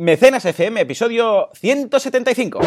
[0.00, 2.60] Mecenas FM, episodio 175.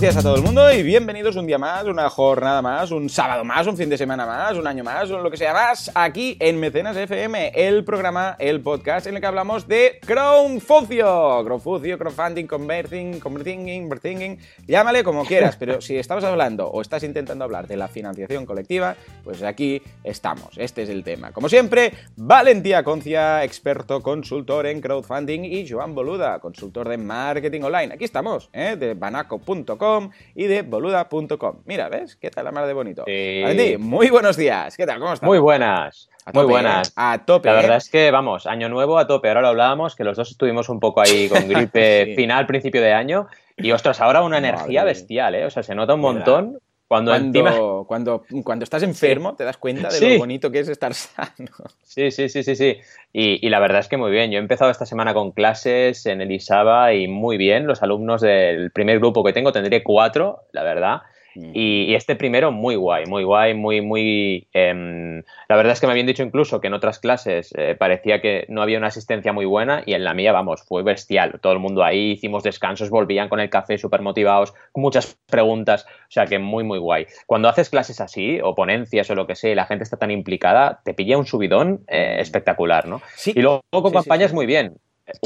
[0.00, 3.44] Días a todo el mundo y bienvenidos un día más, una jornada más, un sábado
[3.44, 6.58] más, un fin de semana más, un año más, lo que sea más, aquí en
[6.58, 13.20] Mecenas FM, el programa, el podcast en el que hablamos de crowdfucio, crowdfucio, crowdfunding, converting,
[13.20, 18.46] converting, llámale como quieras, pero si estamos hablando o estás intentando hablar de la financiación
[18.46, 21.32] colectiva, pues aquí estamos, este es el tema.
[21.32, 27.92] Como siempre, Valentía Concia, experto consultor en crowdfunding y Joan Boluda, consultor de marketing online.
[27.92, 28.76] Aquí estamos, ¿eh?
[28.78, 29.89] de banaco.com
[30.34, 31.62] y de boluda.com.
[31.64, 32.16] Mira, ¿ves?
[32.16, 33.04] ¿Qué tal la mar de bonito?
[33.06, 33.76] Sí.
[33.78, 34.76] Muy buenos días.
[34.76, 34.98] ¿Qué tal?
[34.98, 35.26] ¿Cómo estás?
[35.26, 36.08] Muy buenas.
[36.26, 36.88] A Muy tope, buenas.
[36.88, 36.92] ¿eh?
[36.96, 37.48] A tope.
[37.48, 37.62] La ¿eh?
[37.62, 39.28] verdad es que, vamos, año nuevo a tope.
[39.28, 42.14] Ahora lo hablábamos, que los dos estuvimos un poco ahí con gripe Sí.
[42.16, 43.26] final, principio de año.
[43.56, 45.44] Y ostras, ahora una energía bestial, ¿eh?
[45.46, 46.58] O sea, se nota un montón
[46.90, 47.52] cuando, encima.
[47.86, 50.12] Cuando, cuando, estás enfermo te das cuenta de Sí.
[50.14, 51.46] lo bonito que es estar sano.
[51.84, 52.78] Sí, sí, sí, sí, sí.
[53.12, 54.32] Y, y la verdad es que muy bien.
[54.32, 57.68] Yo he empezado esta semana con clases en el ISABA y muy bien.
[57.68, 61.02] Los alumnos del primer grupo que tengo tendré cuatro, la verdad.
[61.34, 64.48] Y, y este primero muy guay, muy guay, muy, muy...
[64.52, 68.20] em, la verdad es que me habían dicho incluso que en otras clases eh, parecía
[68.20, 71.38] que no había una asistencia muy buena y en la mía, vamos, fue bestial.
[71.40, 76.10] Todo el mundo ahí, hicimos descansos, volvían con el café súper motivados, muchas preguntas, o
[76.10, 77.06] sea que muy, muy guay.
[77.26, 80.10] Cuando haces clases así, o ponencias o lo que sea, y la gente está tan
[80.10, 83.00] implicada, te pilla un subidón eh, espectacular, ¿no?
[83.14, 83.32] Sí.
[83.34, 84.34] Y luego con Sí, sí, campañas sí.
[84.34, 84.74] muy bien.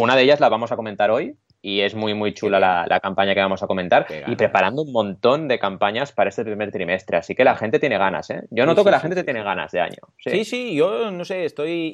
[0.00, 1.36] Una de ellas la vamos a comentar hoy
[1.66, 4.06] y es muy, muy chula la, la campaña que vamos a comentar.
[4.26, 7.16] Y preparando un montón de campañas para este primer trimestre.
[7.16, 8.42] Así que la gente tiene ganas, ¿eh?
[8.50, 9.96] Yo noto sí, que la sí, gente tiene ganas de año.
[10.18, 10.44] Sí.
[10.44, 11.90] Sí, yo no sé, estoy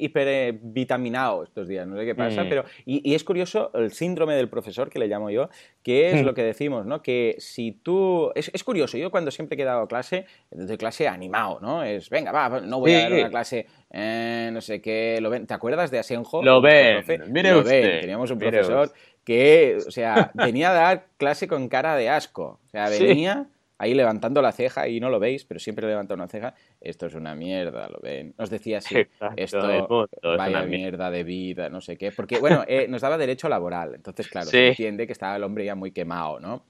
[0.55, 2.49] hipervitaminado estos días, no sé qué pasa, Mm.
[2.49, 2.65] pero.
[2.85, 5.49] Y, y es curioso el síndrome del profesor, que le llamo yo,
[5.83, 6.25] que es Mm.
[6.25, 7.01] lo que decimos, ¿no?
[7.01, 8.31] Que si tú.
[8.35, 11.83] Es, es curioso, yo cuando siempre he dado clase, doy clase animado, ¿no?
[11.83, 15.47] Es, venga, va, no voy a dar una clase, eh, no sé qué, lo ven.
[15.47, 16.43] ¿Te acuerdas de Asenjo?
[16.43, 17.63] Lo ven, mire Lo ven.
[17.63, 18.91] usted, Teníamos un profesor.
[19.23, 22.59] Que, o sea, venía a dar clase con cara de asco.
[22.65, 23.03] O sea, Sí.
[23.05, 26.53] venía ahí levantando la ceja y no lo veis, pero siempre levanta una ceja.
[26.79, 28.33] Esto es una mierda, lo ven.
[28.37, 29.71] Nos decía así, Exacto, esto
[30.05, 31.09] es vaya una mierda.
[31.09, 32.11] de vida, no sé qué.
[32.11, 33.95] Porque, bueno, eh, nos daba derecho laboral.
[33.95, 34.57] Entonces, claro, Sí.
[34.57, 36.63] se entiende que estaba el hombre ya muy quemado, ¿no?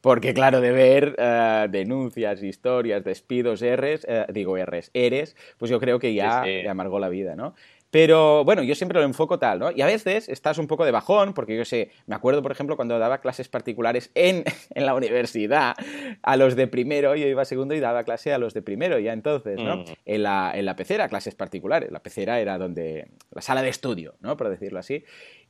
[0.00, 5.80] Porque, claro, de ver eh, denuncias, historias, despidos, Rs, eh, digo Rs, eres, pues yo
[5.80, 6.62] creo que ya Sí, sí.
[6.62, 7.54] le amargó la vida, ¿no?
[7.90, 9.70] Pero bueno, yo siempre lo enfoco tal, ¿no?
[9.70, 12.76] Y a veces estás un poco de bajón, porque yo sé, me acuerdo, por ejemplo,
[12.76, 15.74] cuando daba clases particulares en, en la universidad
[16.22, 18.98] a los de primero, yo iba a segundo y daba clase a los de primero,
[18.98, 19.78] ya entonces, ¿no?
[19.78, 19.84] Mm.
[20.04, 21.90] En, la, en la pecera, clases particulares.
[21.92, 23.08] La pecera era donde.
[23.30, 24.36] la sala de estudio, ¿no?
[24.36, 25.04] Por decirlo así.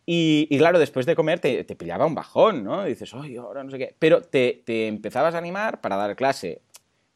[0.04, 2.86] Y, y claro, después de comer te, te pillaba un bajón, ¿no?
[2.86, 3.97] Y dices, oye, ahora no sé qué.
[3.98, 6.62] Pero te, te empezabas a animar para dar clase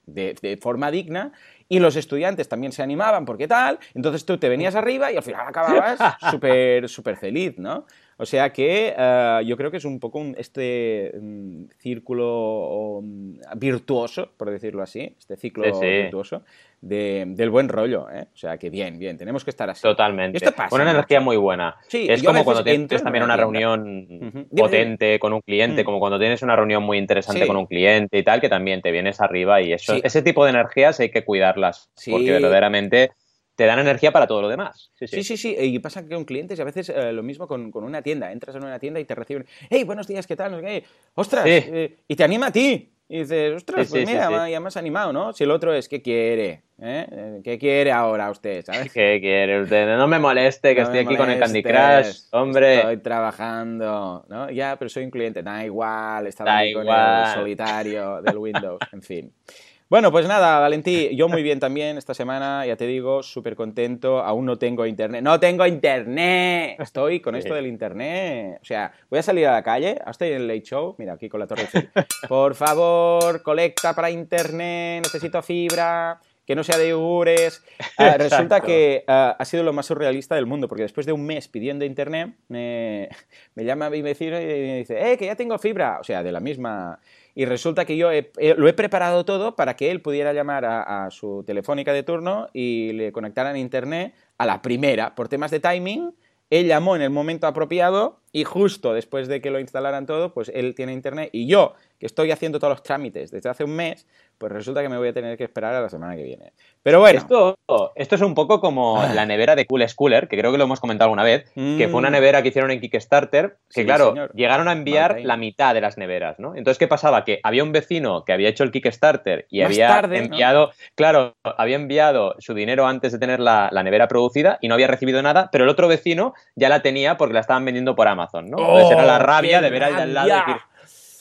[0.07, 1.33] de, de forma digna
[1.71, 5.23] y los estudiantes también se animaban porque tal, entonces tú te venías arriba y al
[5.23, 5.99] final acababas
[6.31, 7.87] súper súper feliz, ¿no?
[8.23, 13.35] O sea que eh, yo creo que es un poco un- este mm, círculo mm,
[13.57, 15.87] virtuoso, por decirlo así, este ciclo Sí, sí.
[15.87, 16.43] virtuoso
[16.83, 18.27] de- del buen rollo, ¿eh?
[18.33, 19.83] O sea que bien, bien, tenemos que estar así.
[19.83, 20.37] Totalmente.
[20.39, 21.77] Esto pasa una energía muy buena.
[21.89, 24.07] Sí, es como cuando tienes en también una reunión.
[24.09, 25.85] Dime, potente con un cliente, Mm.
[25.87, 28.91] como cuando tienes una reunión muy interesante con un cliente y tal, que también te
[28.91, 32.11] vienes arriba y eso, ese tipo de energías hay que cuidarlas, Sí.
[32.11, 33.13] porque verdaderamente
[33.61, 34.91] te dan energía para todo lo demás.
[34.95, 35.17] Sí, sí.
[35.17, 35.57] Sí, sí, sí.
[35.59, 38.33] Y pasa que con clientes y a veces eh, lo mismo con, con una tienda.
[38.33, 40.59] Entras en una tienda y te reciben, hey, buenos días, ¿qué tal?
[40.63, 40.83] Qué.
[41.15, 41.51] Ostras, Sí.
[41.53, 42.91] eh, y te anima a ti.
[43.07, 45.35] Y dices, ostras, pues mira, ya me has animado, ¿no?
[45.35, 46.63] Si el otro es, ¿qué quiere?
[46.81, 47.41] ¿Eh?
[47.45, 48.65] ¿Qué quiere ahora usted?
[48.65, 48.91] ¿Sabes?
[48.95, 49.95] ¿Qué quiere usted?
[49.99, 52.77] No me moleste que No estoy aquí con el Candy Crush, hombre.
[52.77, 54.49] Estoy trabajando, ¿no?
[54.51, 55.43] Ya, pero soy un cliente.
[55.43, 59.33] Da igual, estaba Da aquí con el solitario del Windows, en fin.
[59.91, 64.21] Bueno, pues nada, Valentí, yo muy bien también esta semana, ya te digo, súper contento.
[64.21, 65.21] Aún no tengo internet.
[65.21, 66.77] ¡No tengo internet!
[66.79, 68.61] Estoy con esto del internet.
[68.63, 71.29] O sea, voy a salir a la calle, estoy en el Late Show, mira, aquí
[71.29, 71.91] con la Torre Eiffel.
[72.29, 76.21] Por favor, colecta para internet, necesito fibra
[76.51, 77.65] que no sea de yogures.
[77.97, 81.25] Ah, resulta que ah, ha sido lo más surrealista del mundo, porque después de un
[81.25, 83.09] mes pidiendo internet, me,
[83.55, 85.99] me llama mi vecino y me dice, ¡eh, que ya tengo fibra!
[86.01, 87.01] O sea, de la misma...
[87.35, 91.11] Y resulta que yo lo he preparado todo para que él pudiera llamar a, a
[91.11, 95.15] su telefónica de turno y le conectaran internet a la primera.
[95.15, 96.13] Por temas de timing,
[96.51, 100.51] él llamó en el momento apropiado y justo después de que lo instalaran todo, pues
[100.53, 104.07] él tiene internet y yo, que estoy haciendo todos los trámites desde hace un mes,
[104.41, 106.55] pues resulta que me voy a tener que esperar a la semana que viene.
[106.83, 107.19] Pero bueno.
[107.19, 107.59] Esto,
[107.95, 109.13] esto es un poco como Ah.
[109.15, 111.99] la nevera de Cool Schooler, que creo que lo hemos comentado alguna vez, que fue
[111.99, 112.13] una Mm.
[112.13, 114.33] nevera que hicieron en Kickstarter, que Sí, claro, señor.
[114.35, 116.57] llegaron a enviar la mitad de las neveras, ¿no?
[116.57, 117.23] Entonces, ¿qué pasaba?
[117.27, 120.25] Que había un vecino que había hecho el Kickstarter y Más había tarde, ¿no?
[120.25, 124.75] enviado, claro, había enviado su dinero antes de tener la, la nevera producida y no
[124.75, 128.09] había recibido nada, pero el otro vecino ya la tenía porque la estaban vendiendo por
[128.09, 128.57] Amazon, ¿no?
[128.59, 130.57] Entonces era la ¡Oh, rabia de ver al de al lado y decir,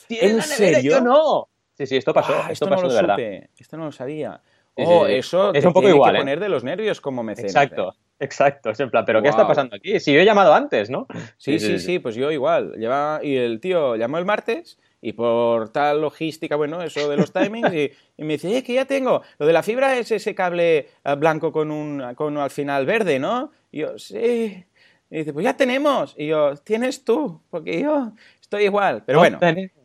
[0.08, 0.90] ¿tienes ¿En serio?
[0.92, 1.48] yo no.
[1.80, 3.14] Sí, sí, esto pasó, Ah, esto, esto pasó no lo de verdad.
[3.14, 4.40] supe, esto no lo sabía.
[4.76, 6.20] Sí, oh, sí, eso Es te un poco tiene igual, que ¿eh?
[6.20, 7.50] poner de los nervios como mecenas.
[7.50, 8.24] Exacto, ¿eh?
[8.24, 8.70] exacto.
[8.70, 9.98] Es en plan, ¿pero qué está pasando aquí?
[9.98, 11.06] Si yo he llamado antes, ¿no?
[11.38, 12.74] Sí, sí, sí, pues yo igual.
[12.76, 17.32] Lleva, y el tío llamó el martes y por tal logística, bueno, eso de los
[17.32, 19.22] timings, y, y me dice, eh, que ya tengo.
[19.38, 23.18] Lo de la fibra es ese cable eh, blanco con un con al final verde,
[23.18, 23.50] ¿no?
[23.72, 24.64] Y yo, sí.
[25.12, 26.14] Y dice, pues ya tenemos.
[26.16, 28.12] Y yo, tienes tú, porque yo
[28.50, 29.02] estoy igual.
[29.06, 29.38] Pero No bueno,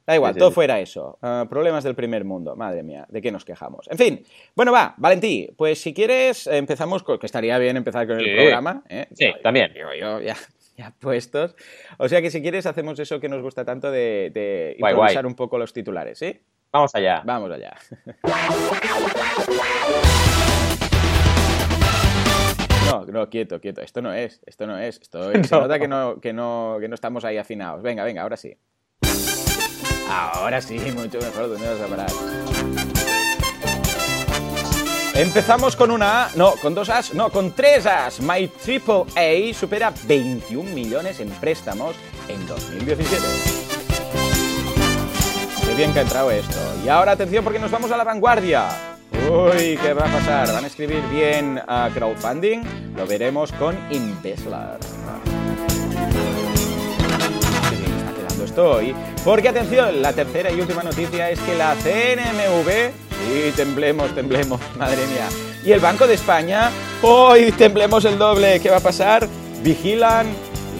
[0.07, 1.17] da igual, Sí, sí, todo fuera eso.
[1.21, 3.87] Ah, problemas del primer mundo, madre mía, ¿de qué nos quejamos?
[3.89, 4.23] En fin,
[4.55, 8.83] bueno, va, Valentí, pues si quieres empezamos, con, que estaría bien empezar con el programa.
[8.89, 9.07] ¿eh?
[9.13, 9.71] Sí, también.
[9.73, 10.35] Digo yo, ya,
[10.77, 11.55] ya puestos.
[11.99, 15.23] O sea que si quieres hacemos eso que nos gusta tanto de, de Guay, improvisar
[15.23, 15.31] guay.
[15.31, 16.39] un poco los titulares, ¿sí?
[16.71, 17.21] Vamos allá.
[17.23, 17.75] Vamos allá.
[22.85, 23.81] No, no, quieto, quieto.
[23.81, 24.99] Esto no es, esto no es.
[25.01, 25.61] Esto se No.
[25.61, 27.81] nota que no, que, no, que no estamos ahí afinados.
[27.81, 28.55] Venga, venga, ahora sí.
[30.09, 31.49] Ahora sí, mucho mejor.
[31.49, 32.09] ¿Dónde vas a parar?
[35.15, 38.19] Empezamos con una A, no, con dos As, no, con tres As.
[38.19, 41.95] My Triple A supera 21 millones en préstamos
[42.27, 43.23] en 2017.
[45.65, 46.59] Qué bien que ha entrado esto.
[46.83, 48.67] Y ahora atención porque nos vamos a la vanguardia.
[49.29, 50.53] Uy, ¿qué va a pasar?
[50.53, 52.61] ¿Van a escribir bien a crowdfunding?
[52.95, 54.79] Lo veremos con Inveslar.
[58.55, 58.95] Qué.
[59.23, 62.91] Porque atención, la tercera y última noticia es que la CNMV,
[63.33, 65.27] y temblemos, temblemos, madre mía,
[65.65, 69.27] y el Banco de España, hoy temblemos el doble, ¿qué va a pasar?
[69.61, 70.27] Vigilan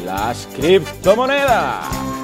[0.06, 2.15] las criptomonedas.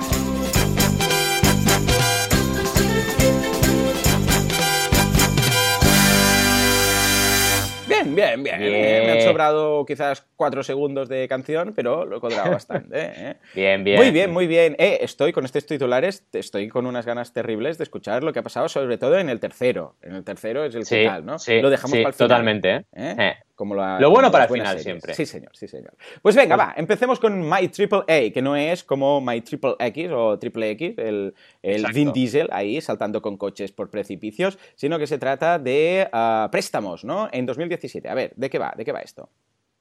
[8.05, 9.05] Bien, bien, bien, Bien.
[9.05, 13.11] Me han sobrado quizás cuatro segundos de canción, pero lo he cuadrado bastante.
[13.15, 13.35] ¿eh?
[13.53, 13.97] Bien, bien.
[13.97, 14.75] Muy bien, muy bien.
[14.79, 18.43] Eh, estoy con estos titulares, estoy con unas ganas terribles de escuchar lo que ha
[18.43, 19.95] pasado, sobre todo en el tercero.
[20.01, 21.39] En el tercero es el Sí, tal, ¿no?
[21.39, 22.27] sí, lo dejamos sí, para el final.
[22.29, 23.35] totalmente, ¿eh?
[23.61, 24.83] Como la- Lo bueno como para el final series.
[24.83, 25.13] siempre.
[25.13, 25.93] Sí, señor, sí, señor.
[26.23, 30.09] Pues venga, va, empecemos con My Triple A, que no es como My Triple X
[30.11, 31.85] o Triple X, el, el.
[31.93, 37.05] Vin Diesel ahí saltando con coches por precipicios, sino que se trata de ah, préstamos,
[37.05, 37.29] ¿no?
[37.31, 38.09] En 2017.
[38.09, 38.73] A ver, ¿de qué va?
[38.75, 39.29] ¿De qué va esto?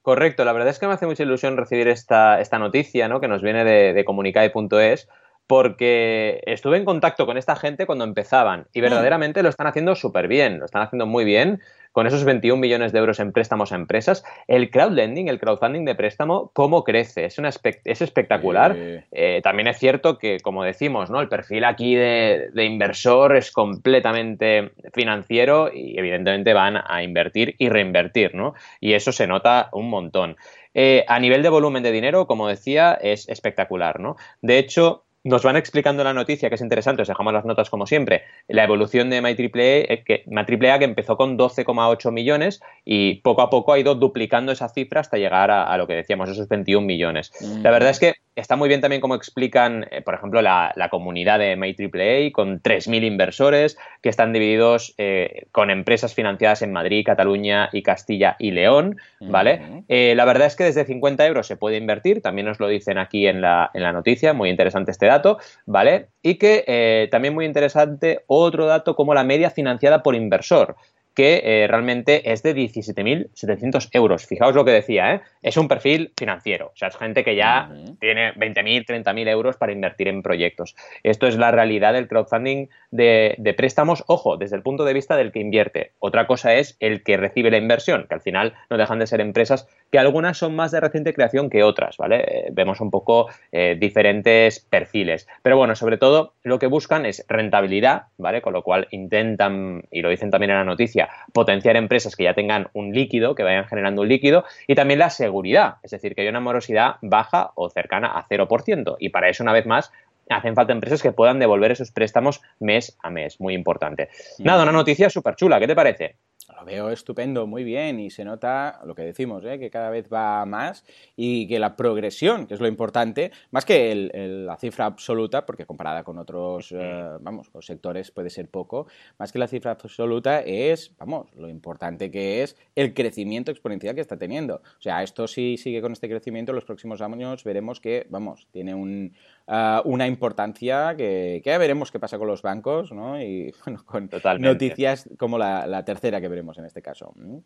[0.03, 3.19] Correcto, la verdad es que me hace mucha ilusión recibir esta, esta noticia, ¿no?
[3.19, 5.09] Que nos viene de, de comunicae.es,
[5.51, 10.29] porque estuve en contacto con esta gente cuando empezaban y verdaderamente lo están haciendo súper
[10.29, 11.59] bien, lo están haciendo muy bien,
[11.91, 14.23] con esos 21 millones de euros en préstamos a empresas.
[14.47, 17.25] El crowdlending, el crowdfunding de préstamo, ¿cómo crece?
[17.25, 18.77] Es, una es espectacular.
[18.77, 21.19] Eh, Eh, también es cierto que, como decimos, ¿no?
[21.19, 27.67] El perfil aquí de, de inversor es completamente financiero y evidentemente van a invertir y
[27.67, 28.53] reinvertir, ¿no?
[28.79, 30.37] Y eso se nota un montón.
[30.73, 34.15] Eh, a nivel de volumen de dinero, como decía, es espectacular, ¿no?
[34.41, 37.85] De hecho, nos van explicando la noticia, que es interesante, os dejamos las notas como
[37.85, 43.41] siempre, la evolución de MyAAA, eh, que, MyAAA que empezó con 12,8 millones y poco
[43.41, 46.47] a poco ha ido duplicando esa cifra hasta llegar a, a lo que decíamos, esos
[46.47, 47.31] 21 millones.
[47.61, 50.89] La verdad es que está muy bien también como explican, eh, por ejemplo, la, la
[50.89, 57.03] comunidad de MyAAA con 3.000 inversores que están divididos eh, con empresas financiadas en Madrid,
[57.05, 59.83] Cataluña y Castilla y León, ¿vale?
[59.87, 62.97] Eh, la verdad es que desde 50 euros se puede invertir, también nos lo dicen
[62.97, 66.07] aquí en la, en la noticia, muy interesante este dato, ¿vale?
[66.21, 70.75] Y que también muy interesante otro dato como la media financiada por inversor
[71.13, 74.25] que eh, realmente es de 17.700 euros.
[74.25, 75.21] Fijaos lo que decía, ¿eh?
[75.41, 79.71] Es un perfil financiero, o sea, es gente que ya tiene 20.000, 30.000 euros para
[79.71, 80.75] invertir en proyectos.
[81.03, 85.17] Esto es la realidad del crowdfunding de, de préstamos, ojo, desde el punto de vista
[85.17, 85.91] del que invierte.
[85.99, 89.21] Otra cosa es el que recibe la inversión, que al final no dejan de ser
[89.21, 92.21] empresas que algunas son más de reciente creación que otras, ¿vale?
[92.21, 95.27] Eh, vemos un poco eh, diferentes perfiles.
[95.43, 98.41] Pero bueno, sobre todo lo que buscan es rentabilidad, ¿vale?
[98.41, 101.00] Con lo cual intentan, y lo dicen también en la noticia,
[101.33, 105.09] potenciar empresas que ya tengan un líquido, que vayan generando un líquido, y también la
[105.09, 108.95] seguridad, es decir, que haya una morosidad baja o cercana a 0%.
[108.99, 109.91] Y para eso, una vez más,
[110.29, 114.09] hacen falta empresas que puedan devolver esos préstamos mes a mes, muy importante.
[114.39, 116.15] Nada, una noticia súper chula, ¿qué te parece?
[116.61, 119.57] Lo veo estupendo, muy bien, y se nota lo que decimos, ¿eh?
[119.57, 124.09] que cada vez va más y que la progresión, que es lo importante, más que
[124.45, 128.87] la cifra absoluta, porque comparada con otros, eh, vamos, con sectores puede ser poco,
[129.17, 134.01] más que la cifra absoluta es, vamos, lo importante que es el crecimiento exponencial que
[134.01, 134.55] está teniendo.
[134.55, 138.47] O sea, esto si sigue con este crecimiento, en los próximos años veremos que, vamos,
[138.51, 139.13] tiene un,
[139.47, 143.21] uh, una importancia que, que, ya veremos qué pasa con los bancos, ¿no?
[143.21, 147.13] Y bueno, con noticias como la, la tercera que veremos en este caso.
[147.15, 147.37] Mm.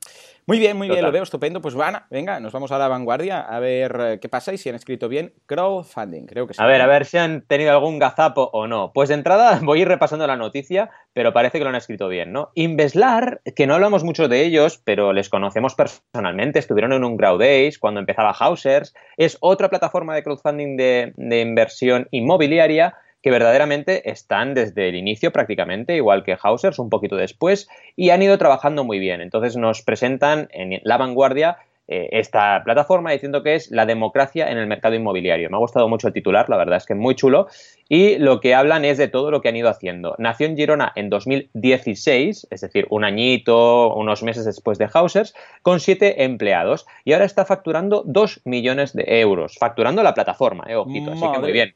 [0.45, 1.61] Muy bien, muy bien, lo veo estupendo.
[1.61, 4.69] Pues van, venga, nos vamos a la vanguardia a ver eh, qué pasa y si
[4.69, 6.25] han escrito bien crowdfunding.
[6.25, 6.61] Creo que sí.
[6.61, 8.91] A ver, a ver si han tenido algún gazapo o no.
[8.93, 12.07] Pues de entrada voy a ir repasando la noticia, pero parece que lo han escrito
[12.07, 12.51] bien, ¿no?
[12.55, 17.39] Inveslar, que no hablamos mucho de ellos, pero les conocemos personalmente, estuvieron en un Crowd
[17.39, 24.07] Days cuando empezaba Hausers, es otra plataforma de crowdfunding de, de inversión inmobiliaria que verdaderamente
[24.11, 28.83] están desde el inicio prácticamente, igual que Hausers, un poquito después, y han ido trabajando
[28.83, 29.19] muy bien.
[29.19, 34.59] Entonces nos presentan en la vanguardia eh, esta plataforma diciendo que es la democracia en
[34.59, 35.49] el mercado inmobiliario.
[35.49, 37.47] Me ha gustado mucho el titular, la verdad es que es muy chulo.
[37.89, 40.13] Y lo que hablan es de todo lo que han ido haciendo.
[40.19, 45.79] Nació en Girona en 2016, es decir, un añito, unos meses después de Hausers, con
[45.79, 46.85] siete empleados.
[47.05, 49.57] Y ahora está facturando dos millones de euros.
[49.59, 51.73] Facturando la plataforma, eh, ojito, así que muy bien.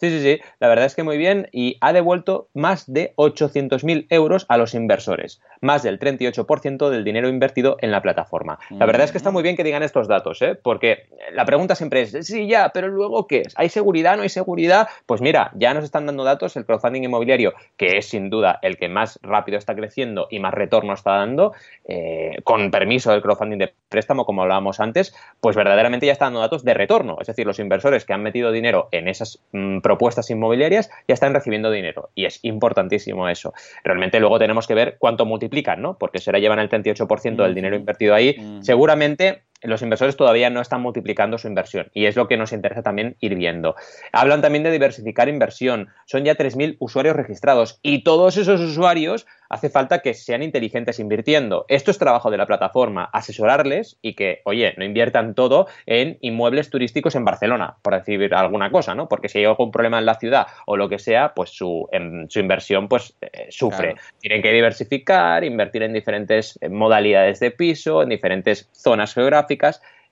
[0.00, 4.06] Sí, sí, sí, la verdad es que muy bien y ha devuelto más de 800.000
[4.10, 8.58] euros a los inversores, más del 38% del dinero invertido en la plataforma.
[8.70, 10.58] La verdad es que está muy bien que digan estos datos, ¿eh?
[10.60, 13.44] porque la pregunta siempre es, sí, ya, pero luego ¿qué?
[13.56, 14.16] ¿Hay seguridad?
[14.16, 14.88] ¿No hay seguridad?
[15.06, 18.76] Pues mira, ya nos están dando datos el crowdfunding inmobiliario, que es sin duda el
[18.76, 21.52] que más rápido está creciendo y más retorno está dando,
[21.88, 26.40] eh, con permiso del crowdfunding de préstamo, como hablábamos antes, pues verdaderamente ya está dando
[26.40, 27.18] datos de retorno.
[27.20, 29.40] Es decir, los inversores que han metido dinero en esas...
[29.52, 32.10] Mm, propuestas inmobiliarias ya están recibiendo dinero.
[32.14, 33.54] Y es importantísimo eso.
[33.84, 35.96] Realmente luego tenemos que ver cuánto multiplican, ¿no?
[35.98, 40.60] Porque si ahora llevan el 38% del dinero invertido ahí, seguramente los inversores todavía no
[40.60, 43.74] están multiplicando su inversión y es lo que nos interesa también ir viendo.
[44.12, 45.88] Hablan también de diversificar inversión.
[46.06, 51.64] Son ya 3.000 usuarios registrados y todos esos usuarios hace falta que sean inteligentes invirtiendo.
[51.68, 56.70] Esto es trabajo de la plataforma, asesorarles y que, oye, no inviertan todo en inmuebles
[56.70, 59.08] turísticos en Barcelona, por decir alguna cosa, ¿no?
[59.08, 62.28] Porque si hay algún problema en la ciudad o lo que sea, pues su, en,
[62.28, 63.94] su inversión pues eh, sufre.
[64.20, 69.55] Tienen que diversificar, invertir en diferentes eh, modalidades de piso, en diferentes zonas geográficas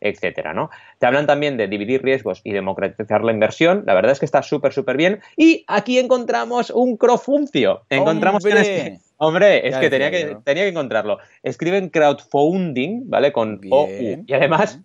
[0.00, 0.70] etcétera, ¿no?
[0.98, 3.84] Te hablan también de dividir riesgos y democratizar la inversión.
[3.86, 5.20] La verdad es que está súper, súper bien.
[5.36, 7.82] Y aquí encontramos un crofuncio.
[7.88, 8.98] Encontramos ¡Hombre!
[9.16, 11.18] Hombre, es que tenía, que tenía que encontrarlo.
[11.42, 13.32] Escriben crowdfunding, ¿vale?
[13.32, 14.24] Con O -U.
[14.26, 14.80] Y además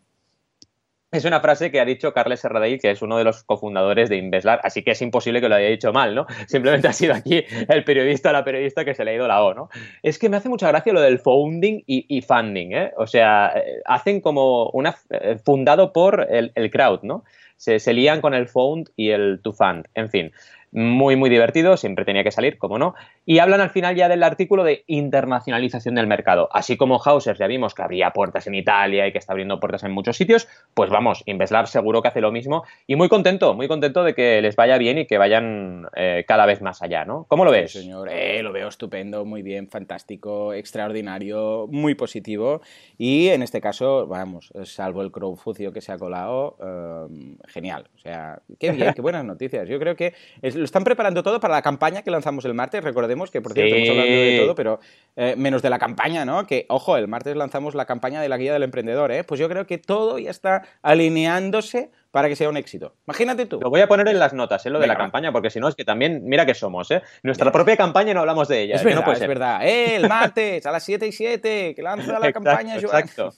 [1.11, 4.17] es una frase que ha dicho Carles Serradell, que es uno de los cofundadores de
[4.17, 6.27] Inveslar, así que es imposible que lo haya dicho mal, ¿no?
[6.47, 9.43] Simplemente ha sido aquí el periodista o la periodista que se le ha ido la
[9.43, 9.69] O, ¿no?
[10.03, 12.91] Es que me hace mucha gracia lo del founding y, funding, ¿eh?
[12.97, 14.95] O sea, eh, hacen como una...
[15.09, 17.23] Eh, fundado por el, crowd, ¿no?
[17.57, 20.31] Se, se, lían con el found y el to fund, en fin
[20.71, 22.95] muy, muy divertido, siempre tenía que salir, como no.
[23.25, 26.49] Y hablan al final ya del artículo de internacionalización del mercado.
[26.51, 29.83] Así como Hausers ya vimos que abría puertas en Italia y que está abriendo puertas
[29.83, 32.63] en muchos sitios, pues vamos, Inveslar seguro que hace lo mismo.
[32.87, 36.45] Y muy contento, muy contento de que les vaya bien y que vayan eh, cada
[36.45, 37.25] vez más allá, ¿no?
[37.27, 37.71] ¿Cómo lo ves?
[37.71, 42.61] Sí, señor, eh, lo veo estupendo, muy bien, fantástico, extraordinario, muy positivo.
[42.97, 47.87] Y en este caso, vamos, salvo el crowfucio que se ha colado, eh, genial.
[47.95, 49.67] O sea, qué bien, qué buenas noticias.
[49.67, 52.83] Yo creo que es lo están preparando todo para la campaña que lanzamos el martes.
[52.83, 54.79] Recordemos que, por cierto, hemos hablado de todo, pero
[55.15, 56.45] eh, menos de la campaña, ¿no?
[56.45, 59.23] Que, ojo, el martes lanzamos la campaña de la guía del emprendedor, ¿eh?
[59.23, 62.95] Pues yo creo que todo ya está alineándose para que sea un éxito.
[63.07, 63.59] Imagínate tú.
[63.61, 64.69] Lo voy a poner en las notas, ¿eh?
[64.69, 67.01] lo de la campaña, porque si no es que también, mira que somos, ¿eh?
[67.23, 68.75] Nuestra propia campaña no hablamos de ella.
[68.75, 69.67] Es verdad, es verdad.
[69.67, 73.33] ¡Eh, el martes a las 7 y 7, que lanza la campaña, Exacto.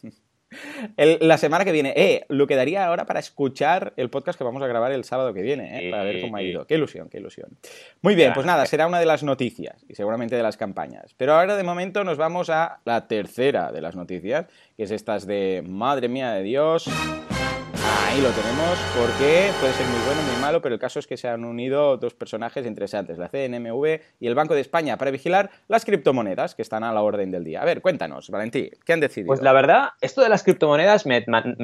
[0.98, 1.94] La semana que viene.
[1.96, 5.42] Eh, lo quedaría ahora para escuchar el podcast que vamos a grabar el sábado que
[5.42, 6.66] viene, eh, para ver cómo ha ido.
[6.66, 7.58] Qué ilusión, qué ilusión.
[8.02, 11.14] Muy bien, pues nada, será una de las noticias y seguramente de las campañas.
[11.18, 15.26] Pero ahora de momento nos vamos a la tercera de las noticias, que es estas
[15.26, 16.90] de Madre mía de Dios.
[17.94, 21.18] Ahí lo tenemos, porque puede ser muy bueno, muy malo, pero el caso es que
[21.18, 25.50] se han unido dos personajes interesantes, la CNMV y el Banco de España, para vigilar
[25.68, 27.62] las criptomonedas que están a la orden del día.
[27.62, 29.28] A ver, cuéntanos, Valentín, ¿qué han decidido?
[29.28, 31.22] Pues la verdad, esto de las criptomonedas me,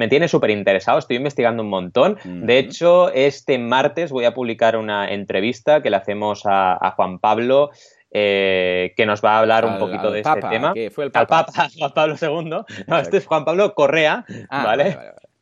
[0.08, 2.18] tiene súper interesado, estoy investigando un montón.
[2.24, 7.70] De hecho, este martes voy a publicar una entrevista que le hacemos a, Juan Pablo.
[8.10, 10.72] Eh, que nos va a hablar un poquito de este tema.
[10.90, 11.40] fue el Papa?
[11.40, 12.64] Al Papa, Juan Pablo II.
[12.86, 14.96] No, este es Juan Pablo Correa, ah, ¿vale?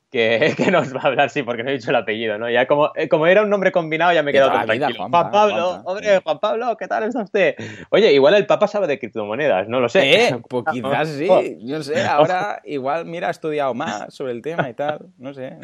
[0.11, 2.49] que, nos va a hablar, sí, porque no he dicho el apellido, ¿no?
[2.49, 5.09] Ya como, eh, como era un nombre combinado, ya me he quedado tranquilo.
[5.09, 7.57] Juan, Pablo, hombre, Juan Pablo, ¿qué tal está usted?
[7.91, 10.29] Oye, igual el Papa sabe de criptomonedas, no lo sé.
[10.29, 11.29] Eh, pues quizás sí,
[11.63, 15.57] no sé, ahora igual, mira, ha estudiado más sobre el tema y tal, no sé,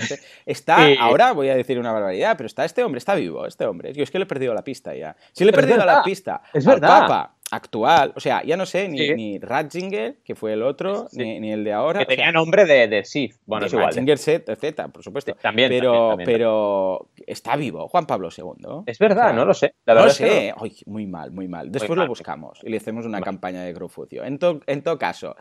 [0.44, 3.92] Está, ahora voy a decir una barbaridad, pero está este hombre, está vivo, este hombre.
[3.92, 5.16] Yo es que le he perdido la pista ya.
[5.32, 7.00] Si le he perdido la pista es verdad.
[7.00, 8.12] Papa, actual.
[8.16, 11.72] O sea, ya no sé ni, ni Ratzinger, que fue el otro, ni, el de
[11.72, 12.00] ahora.
[12.00, 13.36] Que tenía nombre de, de Sith.
[13.44, 13.88] Bueno, es igual.
[13.88, 15.34] Ratzinger Z, por supuesto.
[15.40, 18.84] también, pero, pero está vivo, Juan Pablo II.
[18.86, 19.74] Es verdad, no lo sé.
[19.84, 20.54] La no lo sé.
[20.86, 21.70] muy mal, muy mal.
[21.70, 24.20] Después lo buscamos y le hacemos una campaña de crowdfunding.
[24.24, 25.36] En, en todo caso,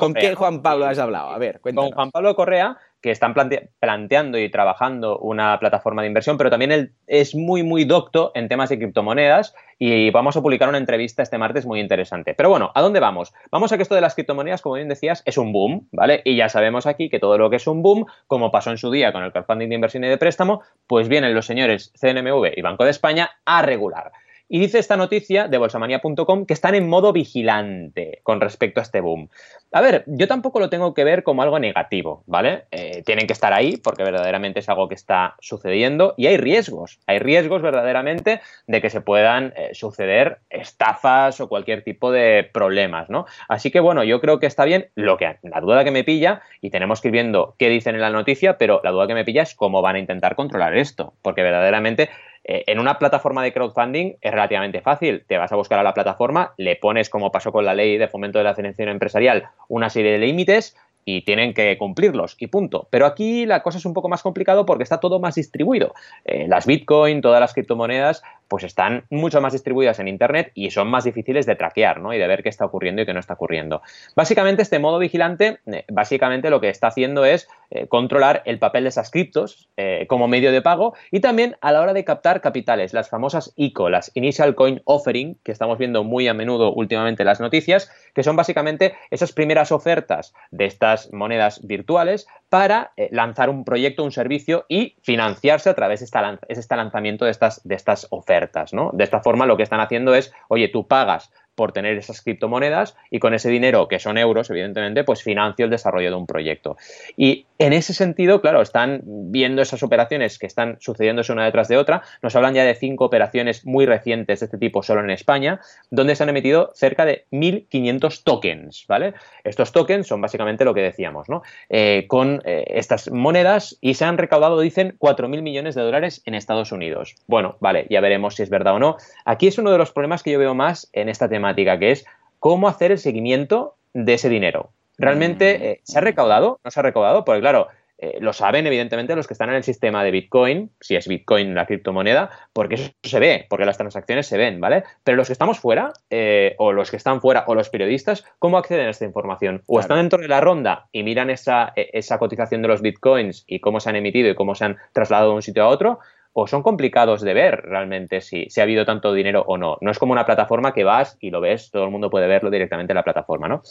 [0.00, 1.30] ¿con qué Juan Pablo has hablado?
[1.30, 1.90] A ver, cuéntanos.
[1.90, 3.34] Con Juan Pablo Correa que están
[3.78, 8.48] planteando y trabajando una plataforma de inversión, pero también él es muy, muy docto en
[8.48, 12.34] temas de criptomonedas y vamos a publicar una entrevista este martes muy interesante.
[12.34, 13.32] Pero bueno, ¿a dónde vamos?
[13.52, 16.20] Vamos a que esto de las criptomonedas, como bien decías, es un boom, ¿vale?
[16.24, 18.90] Y ya sabemos aquí que todo lo que es un boom, como pasó en su
[18.90, 22.62] día con el crowdfunding de inversión y de préstamo, pues vienen los señores CNMV y
[22.62, 24.10] Banco de España a regular.
[24.48, 29.00] Y dice esta noticia de bolsamania.com que están en modo vigilante con respecto a este
[29.00, 29.28] boom.
[29.72, 32.64] A ver, yo tampoco lo tengo que ver como algo negativo, ¿vale?
[32.70, 37.00] Eh, tienen que estar ahí porque verdaderamente es algo que está sucediendo y hay riesgos,
[37.08, 43.10] hay riesgos verdaderamente de que se puedan eh, suceder estafas o cualquier tipo de problemas,
[43.10, 43.26] ¿no?
[43.48, 44.90] Así que bueno, yo creo que está bien.
[44.94, 48.00] Lo que la duda que me pilla y tenemos que ir viendo qué dicen en
[48.00, 51.14] la noticia, pero la duda que me pilla es cómo van a intentar controlar esto,
[51.22, 52.10] porque verdaderamente
[52.48, 55.24] eh, en una plataforma de crowdfunding es relativamente fácil.
[55.26, 58.06] Te vas a buscar a la plataforma, le pones, como pasó con la ley de
[58.06, 60.76] fomento de la financiación empresarial, una serie de límites
[61.08, 62.88] y tienen que cumplirlos y punto.
[62.90, 65.94] Pero aquí la cosa es un poco más complicado porque está todo más distribuido.
[66.24, 70.88] Eh, las Bitcoin, todas las criptomonedas, pues están mucho más distribuidas en Internet y son
[70.88, 72.12] más difíciles de traquear ¿no?
[72.12, 73.82] y de ver qué está ocurriendo y qué no está ocurriendo.
[74.16, 78.82] Básicamente este modo vigilante, eh, básicamente lo que está haciendo es eh, controlar el papel
[78.82, 79.68] de esas criptos
[80.08, 83.90] como medio de pago y también a la hora de captar capitales, las famosas ICO,
[83.90, 88.22] las Initial Coin Offering, que estamos viendo muy a menudo últimamente en las noticias, que
[88.22, 94.12] son básicamente esas primeras ofertas de estas monedas virtuales para eh, lanzar un proyecto, un
[94.12, 96.06] servicio y financiarse a través de
[96.48, 98.72] este lanzamiento de estas, de estas ofertas.
[98.72, 98.90] ¿no?
[98.92, 102.96] De esta forma lo que están haciendo es, oye, tú pagas por tener esas criptomonedas
[103.10, 106.76] y con ese dinero, que son euros, evidentemente, pues financio el desarrollo de un proyecto.
[107.16, 111.78] Y en ese sentido, claro, están viendo esas operaciones que están sucediéndose una detrás de
[111.78, 112.02] otra.
[112.22, 116.14] Nos hablan ya de cinco operaciones muy recientes de este tipo solo en España, donde
[116.14, 119.14] se han emitido cerca de 1.500 tokens, ¿vale?
[119.42, 121.42] Estos tokens son básicamente lo que decíamos, ¿no?
[121.70, 126.34] Eh, con eh, estas monedas y se han recaudado, dicen, 4.000 millones de dólares en
[126.34, 127.14] Estados Unidos.
[127.26, 128.96] Bueno, vale, ya veremos si es verdad o no.
[129.24, 132.06] Aquí es uno de los problemas que yo veo más en esta tema que es
[132.38, 134.70] cómo hacer el seguimiento de ese dinero.
[134.98, 135.62] ¿Realmente mm.
[135.62, 136.60] eh, se ha recaudado?
[136.64, 137.24] ¿No se ha recaudado?
[137.24, 140.96] Porque claro, eh, lo saben evidentemente los que están en el sistema de Bitcoin, si
[140.96, 144.84] es Bitcoin la criptomoneda, porque eso se ve, porque las transacciones se ven, ¿vale?
[145.02, 148.58] Pero los que estamos fuera, eh, o los que están fuera, o los periodistas, ¿cómo
[148.58, 149.62] acceden a esta información?
[149.66, 153.44] O están dentro de la ronda y miran esa, e, esa cotización de los Bitcoins
[153.46, 156.00] y cómo se han emitido y cómo se han trasladado de un sitio a otro,
[156.38, 159.78] o son complicados de ver realmente si, si, ha habido tanto dinero o no.
[159.80, 162.50] No es como una plataforma que vas y lo ves, todo el mundo puede verlo
[162.50, 163.62] directamente en la plataforma, ¿no?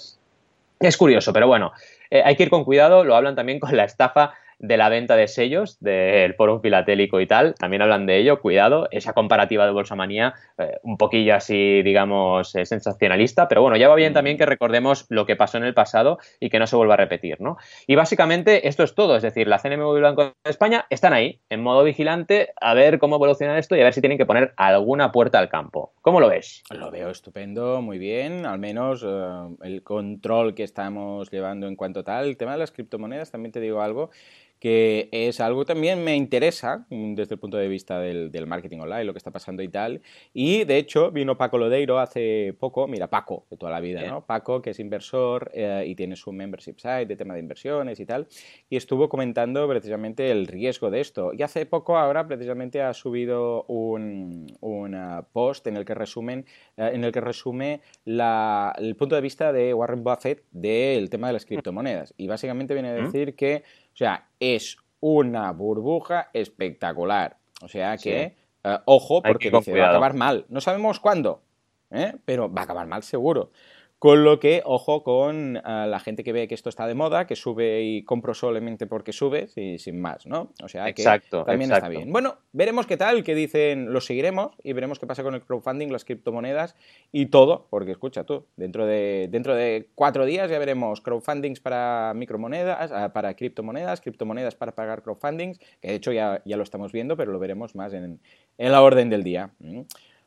[0.80, 1.73] Es curioso, pero bueno,
[2.10, 5.15] eh, hay que ir con cuidado, lo hablan también con la estafa de la venta
[5.15, 9.72] de sellos del foro filatélico y tal, también hablan de ello, cuidado, esa comparativa de
[9.72, 14.15] Bolsa Manía, eh, un poquillo así, digamos, eh, sensacionalista, pero bueno, ya va bien mm.
[14.15, 16.98] también que recordemos lo que pasó en el pasado y que no se vuelva a
[16.98, 17.58] repetir, ¿no?
[17.88, 21.39] Y básicamente esto es todo, es decir, la CNMV y Banco de España están ahí,
[21.50, 24.54] en modo vigilante, a ver cómo evoluciona esto y a ver si tienen que poner
[24.58, 25.94] alguna puerta al campo.
[26.02, 26.63] ¿Cómo lo ves?
[26.70, 32.04] Lo veo estupendo, muy bien, al menos eh, el control que estamos llevando en cuanto
[32.04, 34.10] tal, el tema de las criptomonedas, también te digo algo,
[34.60, 38.80] que es algo que también me interesa mm, desde el punto de vista del, marketing
[38.80, 40.02] online, lo que está pasando y tal.
[40.34, 44.26] Y de hecho vino Paco Lodeiro hace poco, mira, Paco de toda la vida, ¿no?
[44.26, 48.06] Paco, que es inversor eh, y tiene su membership site de tema de inversiones y
[48.06, 48.28] tal,
[48.70, 51.32] y estuvo comentando precisamente el riesgo de esto.
[51.34, 54.48] Y hace poco ahora precisamente ha subido un,
[55.32, 56.46] post en el que resumen,
[56.78, 61.34] eh, en el que resume el punto de vista de Warren Buffett del tema de
[61.34, 62.13] las criptomonedas.
[62.18, 63.06] Y básicamente viene a ¿Mm?
[63.06, 63.63] decir que
[63.95, 67.38] o sea, es una burbuja espectacular.
[67.62, 70.45] O sea que, eh, ojo, porque va a acabar mal.
[70.49, 71.41] No sabemos cuándo,
[71.91, 72.13] ¿eh?
[72.25, 73.51] pero va a acabar mal seguro.
[74.06, 77.26] Con lo que, ojo con uh, la gente que ve que esto está de moda,
[77.26, 80.52] que sube y compro solamente porque sube, y sin más, ¿no?
[80.63, 81.88] O sea que exacto, también exacto.
[81.88, 82.12] está bien.
[82.12, 85.88] Bueno, veremos qué tal, qué dicen, lo seguiremos y veremos qué pasa con el crowdfunding,
[85.88, 86.76] las criptomonedas
[87.12, 92.13] y todo, porque escucha tú, dentro de, dentro de cuatro días ya veremos crowdfundings para
[92.15, 96.91] micromonedas, uh, para criptomonedas, criptomonedas para pagar crowdfundings, que de hecho ya, ya lo estamos
[96.91, 98.20] viendo, pero lo veremos más en,
[98.60, 99.50] en la orden del día.
[99.58, 99.82] ¿Mm?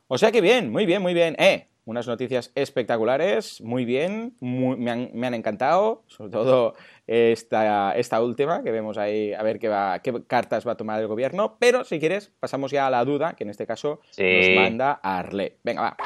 [0.08, 1.36] O sea que bien, muy bien, muy bien.
[1.38, 6.74] Eh, unas noticias espectaculares, muy bien, muy, me, han, me, han, encantado, sobre todo
[7.06, 11.00] esta, esta, última, que vemos ahí a ver qué, va, qué, cartas va a tomar
[11.00, 14.22] el gobierno, pero si quieres pasamos ya a la duda, que en este caso sí.
[14.22, 15.56] nos manda Arlet.
[15.64, 15.96] Venga, va.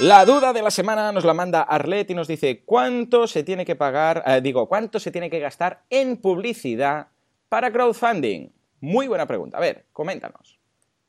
[0.00, 3.64] La duda de la semana nos la manda Arlet y nos dice cuánto se tiene
[3.64, 7.06] que pagar, eh, digo, cuánto se tiene que gastar en publicidad
[7.48, 8.48] para crowdfunding.
[8.80, 9.58] Muy buena pregunta.
[9.58, 10.59] A ver, coméntanos.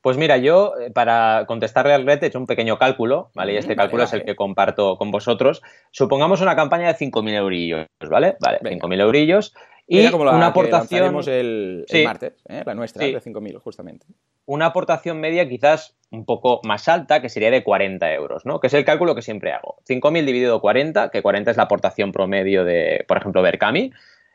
[0.02, 3.54] Pues mira, yo eh, para contestarle al red he hecho un pequeño cálculo, ¿vale?
[3.54, 4.08] Y este vale, cálculo vale.
[4.08, 5.62] es el que comparto con vosotros.
[5.92, 8.36] Supongamos una campaña de 5.000 eurillos, ¿vale?
[8.40, 9.54] Vale, 5.000 eurillos.
[9.88, 11.16] Y como la una aportación.
[11.28, 11.98] el, sí.
[12.00, 12.64] el martes, ¿eh?
[12.66, 13.12] la nuestra, Sí.
[13.12, 14.06] de 5.000, justamente.
[14.46, 18.60] Una aportación media quizás un poco más alta, que sería de 40 euros, ¿no?
[18.62, 19.78] Que es el cálculo que siempre hago.
[19.88, 23.92] 5.000 dividido 40, que 40 es la aportación promedio de, por ejemplo, Berkami.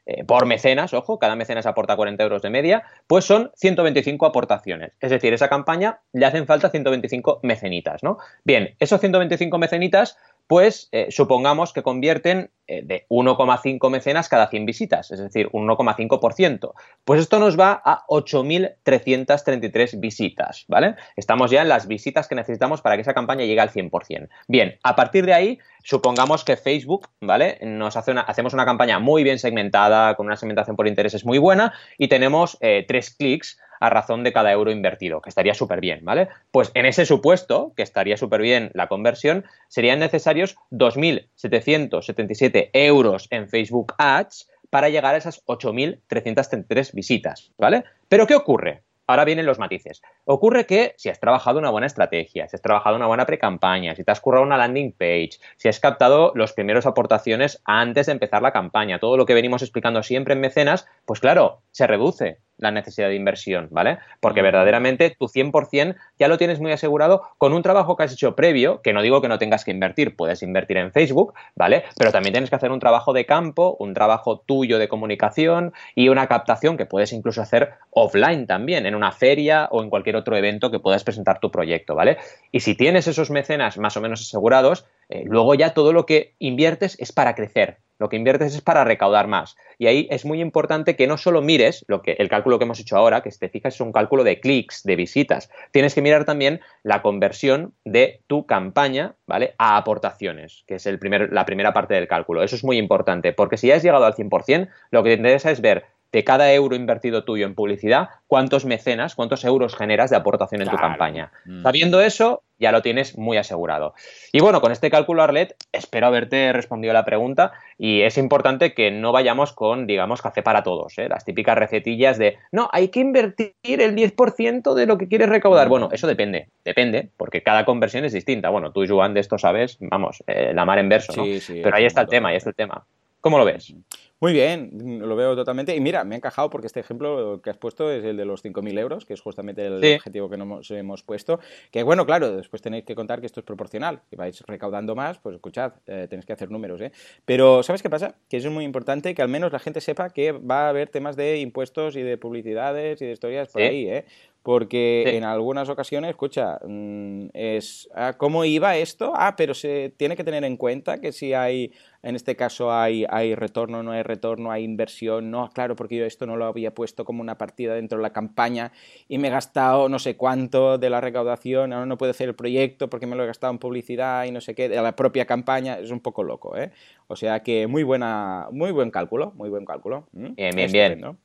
[0.06, 4.92] Eh, por mecenas, ojo, cada mecenas aporta 40 euros de media, pues son 125 aportaciones.
[5.00, 8.18] Es decir, esa campaña le hacen falta 125 mecenitas, ¿no?
[8.44, 14.66] Bien, esos 125 mecenitas, pues eh, supongamos que convierten eh, de 1,5 mecenas cada 100
[14.66, 16.72] visitas, es decir, un 1,5%.
[17.04, 20.96] Pues esto nos va a 8.333 visitas, ¿vale?
[21.16, 24.28] Estamos ya en las visitas que necesitamos para que esa campaña llegue al 100%.
[24.48, 27.58] Bien, a partir de ahí, supongamos que Facebook, ¿vale?
[27.62, 31.38] Nos hace una, hacemos una campaña muy bien segmentada, con una segmentación por intereses muy
[31.38, 35.80] buena y tenemos eh, tres clics a razón de cada euro invertido, que estaría súper
[35.80, 36.28] bien, ¿vale?
[36.50, 43.48] Pues en ese supuesto, que estaría súper bien la conversión, serían necesarios 2.777 euros en
[43.48, 47.84] Facebook Ads para llegar a esas 8.333 visitas, ¿vale?
[48.08, 48.82] Pero ¿qué ocurre?
[49.08, 50.02] Ahora vienen los matices.
[50.24, 54.02] Ocurre que si has trabajado una buena estrategia, si has trabajado una buena pre-campaña, si
[54.02, 58.42] te has currado una landing page, si has captado los primeros aportaciones antes de empezar
[58.42, 62.70] la campaña, todo lo que venimos explicando siempre en mecenas, pues claro, se reduce la
[62.70, 63.98] necesidad de inversión, ¿vale?
[64.20, 68.34] Porque verdaderamente tu 100% ya lo tienes muy asegurado con un trabajo que has hecho
[68.34, 71.84] previo, que no digo que no tengas que invertir, puedes invertir en Facebook, ¿vale?
[71.98, 76.08] Pero también tienes que hacer un trabajo de campo, un trabajo tuyo de comunicación y
[76.08, 80.36] una captación que puedes incluso hacer offline también, en una feria o en cualquier otro
[80.36, 82.18] evento que puedas presentar tu proyecto, ¿vale?
[82.52, 86.34] Y si tienes esos mecenas más o menos asegurados, eh, luego ya todo lo que
[86.38, 89.56] inviertes es para crecer, lo que inviertes es para recaudar más.
[89.78, 92.80] Y ahí es muy importante que no solo mires lo que, el cálculo que hemos
[92.80, 95.50] hecho ahora, que si te fijas es un cálculo de clics, de visitas.
[95.70, 99.54] Tienes que mirar también la conversión de tu campaña, ¿vale?
[99.58, 102.42] A aportaciones, que es el primer, la primera parte del cálculo.
[102.42, 105.50] Eso es muy importante, porque si ya has llegado al 100%, lo que te interesa
[105.50, 105.84] es ver
[106.16, 110.68] de cada euro invertido tuyo en publicidad, cuántos mecenas, cuántos euros generas de aportación en
[110.68, 110.78] Claro.
[110.78, 111.30] tu campaña.
[111.44, 111.62] Mm.
[111.62, 113.92] Sabiendo eso, ya lo tienes muy asegurado.
[114.32, 118.90] Y bueno, con este cálculo, Arlet, espero haberte respondido la pregunta y es importante que
[118.90, 121.06] no vayamos con, digamos, café para todos, ¿eh?
[121.10, 125.68] las típicas recetillas de, no, hay que invertir el 10% de lo que quieres recaudar.
[125.68, 128.48] Bueno, eso depende, depende, porque cada conversión es distinta.
[128.48, 131.24] Bueno, tú, Joan, de esto sabes, vamos, eh, la mar en verso, ¿no?
[131.24, 132.86] Sí, sí, Pero ahí está el tema, ahí está el tema.
[133.20, 133.74] ¿Cómo lo ves?
[134.18, 134.70] Muy bien,
[135.06, 135.76] lo veo totalmente.
[135.76, 138.42] Y mira, me ha encajado porque este ejemplo que has puesto es el de los
[138.42, 139.92] 5.000 euros, que es justamente el Sí.
[139.94, 141.38] objetivo que nos hemos puesto.
[141.70, 144.00] Que bueno, claro, después tenéis que contar que esto es proporcional.
[144.08, 146.80] Si vais recaudando más, pues escuchad, eh, tenéis que hacer números.
[146.80, 146.92] ¿eh?
[147.26, 148.14] Pero ¿sabes qué pasa?
[148.30, 150.88] Que eso es muy importante que al menos la gente sepa que va a haber
[150.88, 153.68] temas de impuestos y de publicidades y de historias por Sí.
[153.68, 154.04] ahí, ¿eh?
[154.42, 155.16] Porque Sí.
[155.16, 159.12] en algunas ocasiones, escucha, mm, es ah, ¿cómo iba esto?
[159.14, 161.72] Ah, pero se tiene que tener en cuenta que si hay,
[162.06, 166.04] en este caso hay, hay retorno, no hay retorno, hay inversión, no, claro, porque yo
[166.04, 168.70] esto no lo había puesto como una partida dentro de la campaña
[169.08, 172.36] y me he gastado no sé cuánto de la recaudación, ahora no puedo hacer el
[172.36, 175.26] proyecto porque me lo he gastado en publicidad y no sé qué, de la propia
[175.26, 176.70] campaña, es un poco loco, ¿eh?
[177.08, 180.06] O sea que muy buena, muy buen cálculo, muy buen cálculo.
[180.12, 180.34] ¿Mm?
[180.36, 181.16] Bien, bien, bien.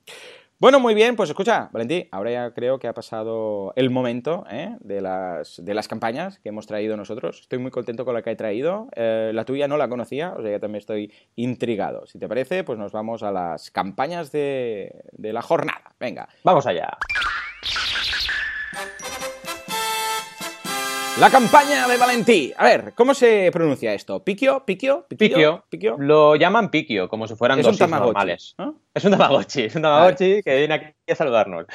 [0.62, 4.76] Bueno, muy bien, pues escucha, Valentín, ahora ya creo que ha pasado el momento ¿eh?
[4.78, 7.40] de, las, de las campañas que hemos traído nosotros.
[7.40, 8.86] Estoy muy contento con la que he traído.
[8.94, 12.06] Eh, la tuya no la conocía, o sea, ya también estoy intrigado.
[12.06, 15.96] Si te parece, pues nos vamos a las campañas de, de la jornada.
[15.98, 16.28] Venga.
[16.44, 16.96] Vamos allá.
[21.20, 22.54] La campaña de Valentí.
[22.56, 24.24] A ver, ¿cómo se pronuncia esto?
[24.24, 24.64] ¿Piquio?
[24.64, 25.06] ¿Piquio?
[25.08, 25.62] Piquio.
[25.68, 25.96] ¿Piquio?
[25.98, 28.54] Lo llaman piquio, como si fueran Es dosis normales.
[28.56, 28.80] ¿no?
[28.94, 31.66] Es un Tamagotchi, es un Tamagotchi que viene aquí a saludarnos.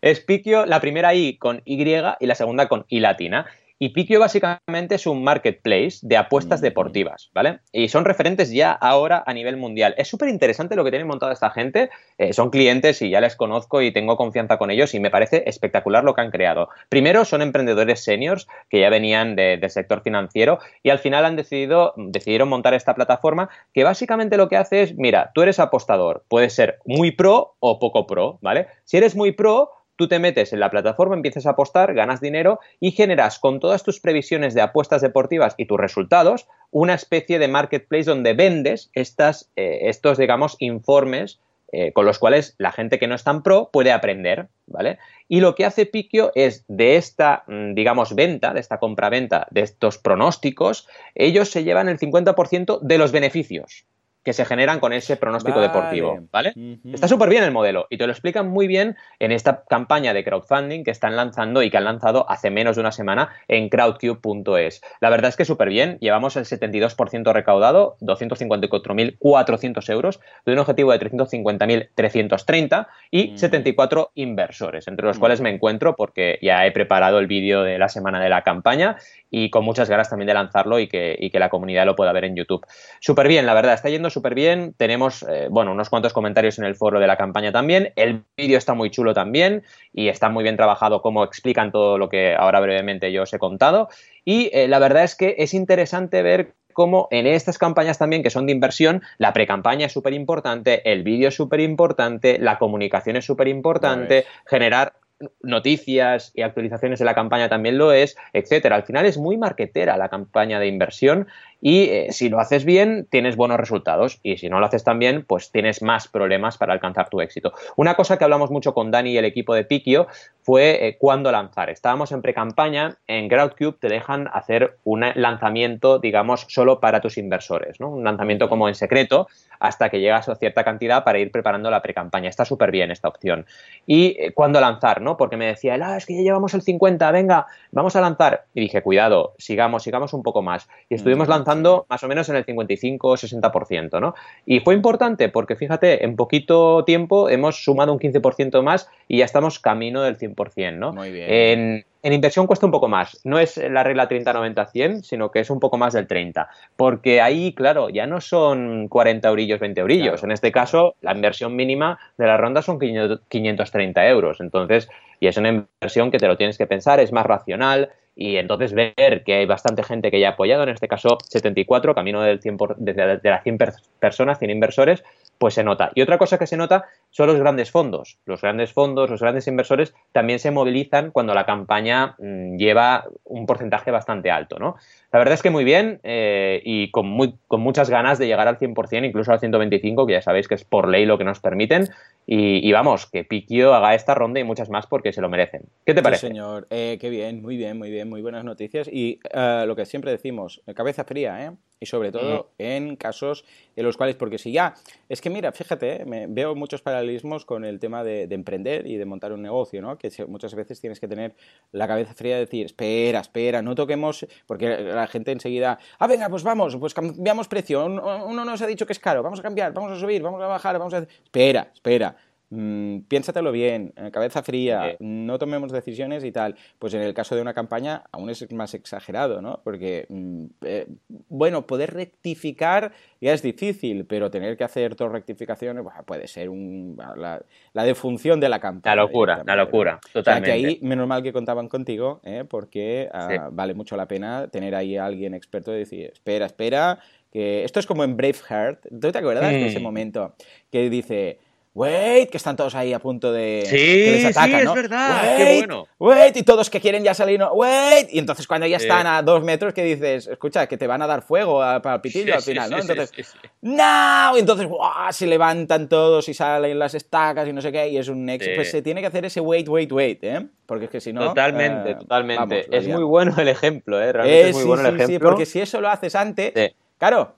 [0.00, 3.46] Es piquio, la primera I con Y y la segunda con I latina.
[3.82, 7.60] Y Piquio básicamente es un marketplace de apuestas deportivas, ¿vale?
[7.72, 9.94] Y son referentes ya ahora a nivel mundial.
[9.96, 11.88] Es súper interesante lo que tienen montado esta gente.
[12.18, 15.44] Eh, son clientes y ya les conozco y tengo confianza con ellos y me parece
[15.46, 16.68] espectacular lo que han creado.
[16.90, 21.94] Primero, son emprendedores seniors que ya venían del sector financiero y al final han decidido,
[21.96, 26.52] decidieron montar esta plataforma que básicamente lo que hace es, mira, tú eres apostador, puedes
[26.52, 28.66] ser muy pro o poco pro, ¿vale?
[28.84, 32.58] Si eres muy pro, tú te metes en la plataforma, empiezas a apostar, ganas dinero
[32.80, 37.48] y generas con todas tus previsiones de apuestas deportivas y tus resultados una especie de
[37.48, 41.38] marketplace donde vendes estas, eh, estos, digamos, informes
[41.70, 44.98] eh, con los cuales la gente que no es tan pro puede aprender, ¿vale?
[45.28, 49.60] Y lo que hace Piquio es de esta, mm, digamos, venta, de esta compra-venta, de
[49.60, 53.84] estos pronósticos, ellos se llevan el 50% de los beneficios
[54.22, 56.52] que se generan con ese pronóstico deportivo, ¿vale?
[56.92, 60.24] Está súper bien el modelo y te lo explican muy bien en esta campaña de
[60.24, 64.82] crowdfunding que están lanzando y que han lanzado hace menos de una semana en crowdcube.es.
[65.00, 70.92] La verdad es que súper bien, llevamos el 72% recaudado, 254.400 euros, de un objetivo
[70.92, 74.20] de 350.330 y 74 mm.
[74.20, 78.20] inversores, entre los cuales me encuentro porque ya he preparado el vídeo de la semana
[78.20, 78.96] de la campaña
[79.30, 82.12] y con muchas ganas también de lanzarlo y que, y que la comunidad lo pueda
[82.12, 82.66] ver en YouTube.
[83.00, 84.74] Súper bien, la verdad, está yendo súper bien.
[84.76, 87.92] Tenemos, eh, bueno, unos cuantos comentarios en el foro de la campaña también.
[87.96, 89.62] El vídeo está muy chulo también
[89.92, 93.38] y está muy bien trabajado como explican todo lo que ahora brevemente yo os he
[93.38, 93.88] contado.
[94.24, 98.30] Y eh, la verdad es que es interesante ver cómo en estas campañas también que
[98.30, 103.16] son de inversión, la pre-campaña es súper importante, el vídeo es súper importante, la comunicación
[103.16, 104.94] es súper importante, generar
[105.42, 108.76] noticias y actualizaciones de la campaña también lo es, etcétera.
[108.76, 111.28] Al final es muy marketera la campaña de inversión
[111.60, 114.98] y eh, si lo haces bien tienes buenos resultados y si no lo haces tan
[114.98, 117.52] bien pues tienes más problemas para alcanzar tu éxito.
[117.76, 120.06] Una cosa que hablamos mucho con Dani y el equipo de Piquio
[120.42, 121.70] fue eh, cuándo lanzar.
[121.70, 127.80] Estábamos en pre-campaña, en Crowdcube te dejan hacer un lanzamiento digamos solo para tus inversores,
[127.80, 127.90] ¿no?
[127.90, 131.82] un lanzamiento como en secreto hasta que llegas a cierta cantidad para ir preparando la
[131.82, 132.28] pre-campaña.
[132.28, 133.46] Está súper bien esta opción.
[133.86, 135.02] ¿Y eh, cuándo lanzar?
[135.02, 135.16] ¿no?
[135.16, 138.44] Porque me decía, ah, es que ya llevamos el 50, venga, vamos a lanzar.
[138.54, 140.68] Y dije, cuidado, sigamos, sigamos un poco más.
[140.88, 141.49] Y estuvimos lanzando
[141.88, 144.14] más o menos en el 55-60%, ¿no?
[144.46, 149.24] Y fue importante porque, fíjate, en poquito tiempo hemos sumado un 15% más y ya
[149.24, 150.92] estamos camino del 100%, ¿no?
[150.92, 151.26] Muy bien.
[151.28, 153.20] En, en inversión cuesta un poco más.
[153.24, 156.48] No es la regla 30-90-100, sino que es un poco más del 30.
[156.76, 160.22] Porque ahí, claro, ya no son 40 eurillos, 20 eurillos.
[160.24, 164.40] en este caso, la inversión mínima de la ronda son 530 euros.
[164.40, 167.90] Entonces, y es una inversión que te lo tienes que pensar, es más racional.
[168.16, 171.94] Y entonces ver que hay bastante gente que ya ha apoyado, en este caso 74,
[171.94, 173.58] camino del 100 de, de, las 100
[173.98, 175.04] personas, 100 inversores,
[175.40, 175.90] pues se nota.
[175.94, 178.18] Y otra cosa que se nota son los grandes fondos.
[178.26, 183.46] Los grandes fondos, los grandes inversores también se movilizan cuando la campaña mm, lleva un
[183.46, 184.76] porcentaje bastante alto, ¿no?
[185.10, 188.48] La verdad es que muy bien eh, y con, muy, con muchas ganas de llegar
[188.48, 191.40] al 100%, incluso al 125, que ya sabéis que es por ley lo que nos
[191.40, 191.88] permiten.
[192.26, 195.62] Y, vamos, que Piquio haga esta ronda y muchas más porque se lo merecen.
[195.86, 196.20] ¿Qué te parece?
[196.20, 196.66] Sí, señor.
[196.68, 198.88] Eh, qué bien, muy bien, muy bien, muy buenas noticias.
[198.92, 201.52] Y eh, lo que siempre decimos, cabeza fría, ¿eh?
[201.80, 204.74] Y sobre todo en casos en los cuales, porque si ya,
[205.08, 209.06] es que mira, fíjate, me veo muchos paralelismos con el tema de, emprender y de
[209.06, 209.96] montar un negocio, ¿no?
[209.96, 211.34] Que muchas veces tienes que tener
[211.72, 216.28] la cabeza fría de decir, espera, espera, no toquemos, porque la gente enseguida, ah, venga,
[216.28, 219.72] pues vamos, pues cambiamos precio, uno nos ha dicho que es caro, vamos a cambiar,
[219.72, 220.98] vamos a subir, vamos a bajar, vamos a...
[220.98, 222.14] Espera, espera
[222.52, 226.56] Mm, piénsatelo bien, eh, cabeza fría, no tomemos decisiones y tal.
[226.80, 229.60] Pues en el caso de una campaña aún es más exagerado, ¿no?
[229.62, 230.86] Porque, mm, eh,
[231.28, 236.98] bueno, poder rectificar ya es difícil, pero tener que hacer dos rectificaciones puede ser un,
[237.16, 238.96] la, defunción de la campaña.
[238.96, 240.50] La locura, la locura, totalmente.
[240.50, 242.44] O que ahí, menos mal que contaban contigo, ¿eh?
[242.48, 246.98] porque ah, vale mucho la pena tener ahí a alguien experto y decir, espera, espera,
[247.32, 249.82] que esto es como en Braveheart, ¿tú te acuerdas de ese mm.
[249.82, 250.34] momento?
[250.70, 251.38] Que dice
[251.74, 254.70] wait, que están todos ahí a punto de sí, que les atacan, sí, ¿no?
[254.70, 255.86] es verdad, qué bueno.
[255.98, 257.52] Wait, y todos que quieren ya salir, ¿no?
[257.52, 261.02] wait, y entonces cuando ya están a dos metros que dices, escucha, que te van
[261.02, 262.78] a dar fuego para el pitillo al final, ¿no?
[262.78, 264.68] Entonces, no, y entonces
[265.10, 268.56] se levantan todos y salen las estacas y no sé qué, y es un éxito,
[268.56, 270.46] pues se tiene que hacer ese wait, wait, wait, ¿eh?
[270.66, 271.28] Porque es que si no...
[271.28, 272.66] Totalmente, eh, totalmente.
[272.70, 274.12] es muy bueno el ejemplo, ¿eh?
[274.12, 275.06] Realmente es, muy bueno el ejemplo.
[275.06, 276.52] Sí, porque si eso lo haces antes,
[276.98, 277.36] claro,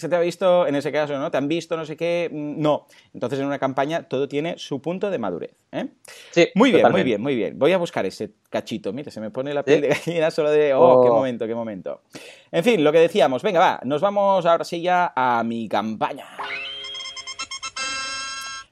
[0.00, 1.30] se te ha visto, en ese caso, ¿no?
[1.30, 2.86] Te han visto, no sé qué, mm, no.
[3.14, 5.54] Entonces en una campaña todo tiene su punto de madurez.
[5.72, 5.88] ¿eh?
[6.30, 7.58] Sí, muy bien, muy bien, muy bien.
[7.58, 8.92] Voy a buscar ese cachito.
[8.92, 11.14] Mira, se me pone la piel de gallina solo de, oh, qué oh.
[11.14, 12.02] momento, qué momento.
[12.50, 16.26] En fin, lo que decíamos, venga, va, nos vamos ahora sí ya a mi campaña.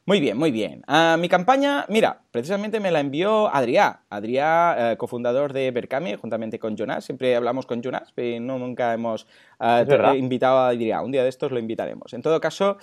[0.09, 0.83] Muy bien, muy bien.
[0.87, 4.01] A mi campaña, mira, precisamente me la envió Adrià.
[4.11, 7.05] Adrià, cofundador de Berkami, juntamente con Jonas.
[7.05, 9.27] Siempre hablamos con Jonas, pero no, nunca hemos
[10.17, 11.03] invitado a Adrià.
[11.03, 12.13] Un día de estos lo invitaremos.
[12.13, 12.79] En todo caso,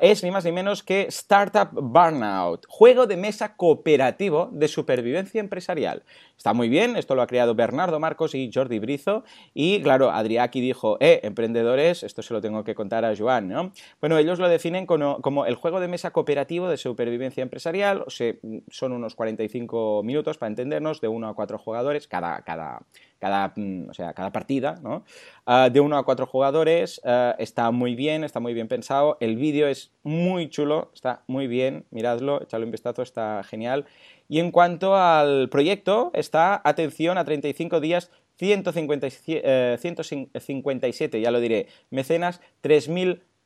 [0.00, 6.02] es ni más ni menos que Startup Burnout, juego de mesa cooperativo de supervivencia empresarial.
[6.36, 9.24] Está muy bien, esto lo ha creado Bernardo Marcos y Jordi Brizo.
[9.54, 13.72] Y claro, Adriaki dijo, eh, emprendedores, esto se lo tengo que contar a Joan, ¿no?
[14.00, 18.34] Bueno, ellos lo definen como, el juego de mesa cooperativo de supervivencia empresarial, o sea,
[18.70, 22.82] son unos 45 minutos para entendernos, de uno a cuatro jugadores, cada, cada,
[23.18, 25.04] cada, mm, o sea, cada partida, ¿no?
[25.46, 29.36] Ah, de uno a cuatro jugadores, ah, está muy bien, está muy bien pensado, el
[29.36, 33.86] vídeo es muy chulo, está muy bien, miradlo, echadle un vistazo, está genial.
[34.28, 41.68] Y en cuanto al proyecto, está, atención, a 35 días, 157, 157 ya lo diré,
[41.90, 42.40] mecenas,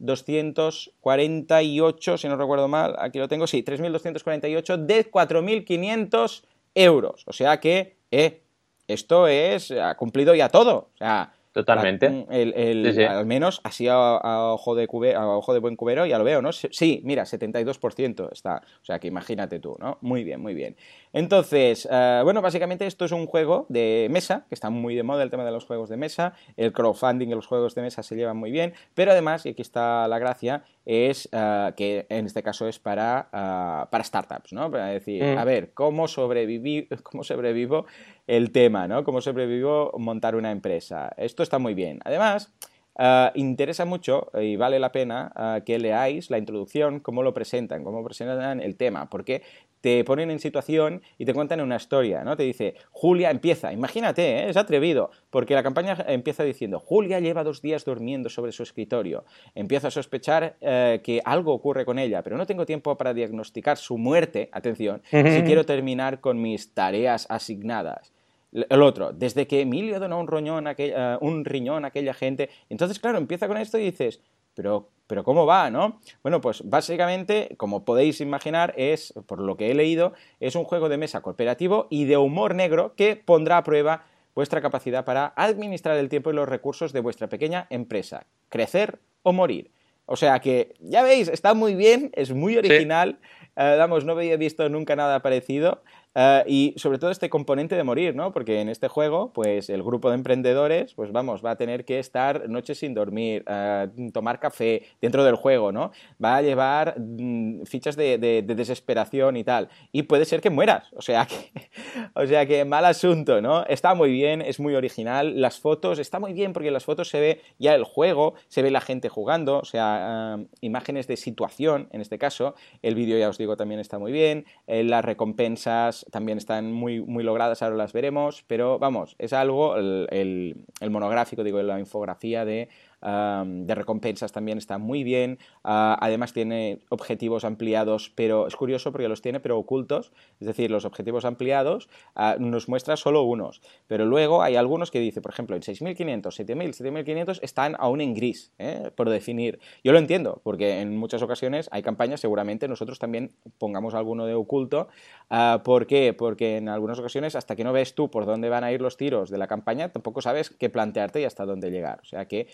[0.01, 6.43] 3.248, si no recuerdo mal, aquí lo tengo, sí, 3.248 de 4.500
[6.75, 7.23] euros.
[7.27, 8.43] O sea que, eh,
[8.89, 10.91] esto es, ha cumplido ya todo.
[10.95, 12.11] O sea, Totalmente.
[12.11, 16.43] Mm, al menos así a, ojo de a ojo de buen cubero ya lo veo,
[16.43, 16.53] ¿no?
[16.53, 18.57] Sí, mira, 72% está.
[18.83, 19.97] O sea que imagínate tú, ¿no?
[20.03, 20.77] Muy bien, muy bien.
[21.15, 25.23] Entonces, eh, bueno, básicamente esto es un juego de mesa, que está muy de moda
[25.23, 26.35] el tema de los juegos de mesa.
[26.59, 28.75] El crowdfunding y los juegos de mesa se llevan muy bien.
[28.93, 33.29] Pero además, y aquí está la gracia, es eh, que en este caso es para,
[33.33, 34.71] eh, para startups, ¿no?
[34.71, 35.37] Para decir, mm.
[35.39, 37.87] a ver, ¿cómo, sobreviví, ¿cómo sobrevivo
[38.29, 39.05] el tema, ¿no?
[39.05, 41.13] ¿Cómo sobrevivo montar una empresa?
[41.17, 41.99] Esto está muy bien.
[42.05, 42.55] Además,
[42.99, 48.05] eh, interesa mucho y vale la pena que leáis la introducción, cómo lo presentan, cómo
[48.05, 49.43] presentan el tema, porque
[49.87, 52.37] te ponen en situación y te cuentan una historia, ¿no?
[52.37, 54.49] Te dice, Julia empieza, imagínate, ¿eh?
[54.49, 59.25] es atrevido, porque la campaña empieza diciendo, Julia lleva dos días durmiendo sobre su escritorio,
[59.55, 63.97] empiezo a sospechar que algo ocurre con ella, pero no tengo tiempo para diagnosticar su
[63.97, 68.13] muerte, atención, si quiero terminar con mis tareas asignadas.
[68.53, 72.49] El otro, desde que Emilio donó un, roñón eh, un riñón a aquella gente.
[72.71, 74.21] Entonces, claro, empieza con esto y dices,
[74.57, 76.01] pero, pero ¿cómo va, no?
[76.23, 80.89] Bueno, pues básicamente, como podéis imaginar, es, por lo que he leído, es un juego
[80.89, 85.97] de mesa cooperativo y de humor negro que pondrá a prueba vuestra capacidad para administrar
[85.99, 89.71] el tiempo y los recursos de vuestra pequeña empresa, crecer o morir.
[90.07, 93.19] O sea que, ya veis, está muy bien, es muy original.
[93.57, 95.83] Eh, vamos, no había visto nunca nada parecido.
[96.19, 98.33] Eh, y sobre todo este componente de morir, ¿no?
[98.33, 101.99] Porque en este juego, pues el grupo de emprendedores, pues vamos, va a tener que
[101.99, 105.93] estar noches sin dormir, eh, tomar café dentro del juego, ¿no?
[106.23, 109.69] Va a llevar mm, fichas de, desesperación y tal.
[109.93, 111.66] Y puede ser que mueras, o sea que,
[112.15, 113.65] o sea que mal asunto, ¿no?
[113.67, 115.41] Está muy bien, es muy original.
[115.41, 118.63] Las fotos, está muy bien porque en las fotos se ve ya el juego, se
[118.63, 122.55] ve la gente jugando, o sea, eh, imágenes de situación en este caso.
[122.83, 124.47] El vídeo, ya os digo, también está muy bien.
[124.67, 130.57] las recompensas también están muy, muy logradas, ahora las veremos, pero vamos, es algo, el,
[130.81, 132.69] el monográfico, digo, la infografía de
[133.01, 135.39] de recompensas también está muy bien.
[135.65, 140.13] Ah, además tiene objetivos ampliados, pero es curioso porque los tiene pero ocultos.
[140.41, 143.61] Es decir, los objetivos ampliados ah, nos muestra solo unos.
[143.87, 148.15] Pero luego hay algunos que dice, por ejemplo, en 6.500, 7.000, 7.500 están aún en
[148.15, 148.91] gris, ¿eh?
[148.97, 149.61] por definir.
[149.85, 154.35] Yo lo entiendo, porque en muchas ocasiones hay campañas, seguramente nosotros también pongamos alguno de
[154.35, 154.89] oculto.
[155.31, 156.13] Ah, ¿Por qué?
[156.13, 158.97] Porque en algunas ocasiones, hasta que no ves tú por dónde van a ir los
[158.97, 162.01] tiros de la campaña, tampoco sabes qué plantearte y hasta dónde llegar.
[162.03, 162.49] O sea que,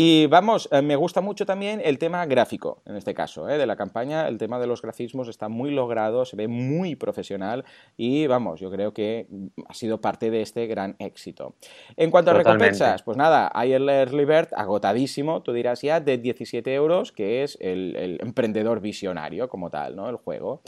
[0.00, 3.66] y vamos, eh, me gusta mucho también el tema gráfico, en este caso, eh, de
[3.66, 4.28] la campaña.
[4.28, 7.64] El tema de los grafismos está muy logrado, se ve muy profesional
[7.96, 9.26] y vamos, yo creo que
[9.66, 11.54] ha sido parte de este gran éxito.
[11.96, 16.18] En cuanto a recompensas, pues nada, hay el Early Bird agotadísimo, tú dirás ya, de
[16.18, 20.08] 17 euros, que es el, el emprendedor visionario como tal, ¿no?
[20.08, 20.60] El juego.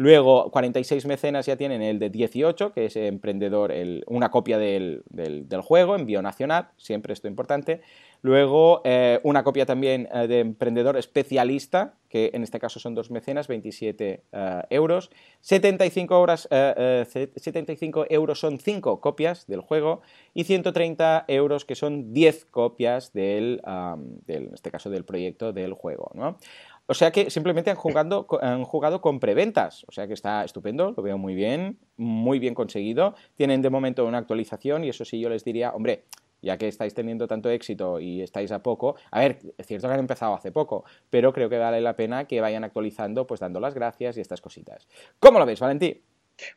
[0.00, 3.74] Luego, 46 mecenas ya tienen el de 18, que es emprendedor,
[4.06, 5.02] una copia del,
[5.60, 7.80] juego, envío nacional, siempre esto importante.
[8.22, 13.10] Luego, eh, una copia también eh, de emprendedor especialista, que en este caso son dos
[13.10, 15.10] mecenas, 27 eh, euros.
[15.40, 22.44] 75, horas, 75 euros son 5 copias del juego y 130 euros que son 10
[22.46, 23.60] copias del,
[24.26, 26.10] del, en este caso del proyecto del juego.
[26.14, 26.38] ¿no?
[26.90, 29.84] O sea que simplemente han, jugado, han jugado con preventas.
[29.88, 33.14] O sea que está estupendo, lo veo muy bien, muy bien conseguido.
[33.34, 36.04] Tienen de momento una actualización y eso sí yo les diría, hombre,
[36.40, 39.94] ya que estáis teniendo tanto éxito y estáis a poco, a ver, es cierto que
[39.94, 43.60] han empezado hace poco, pero creo que vale la pena que vayan actualizando, pues dando
[43.60, 44.88] las gracias y estas cositas.
[45.20, 46.00] ¿Cómo lo ves, Valentín?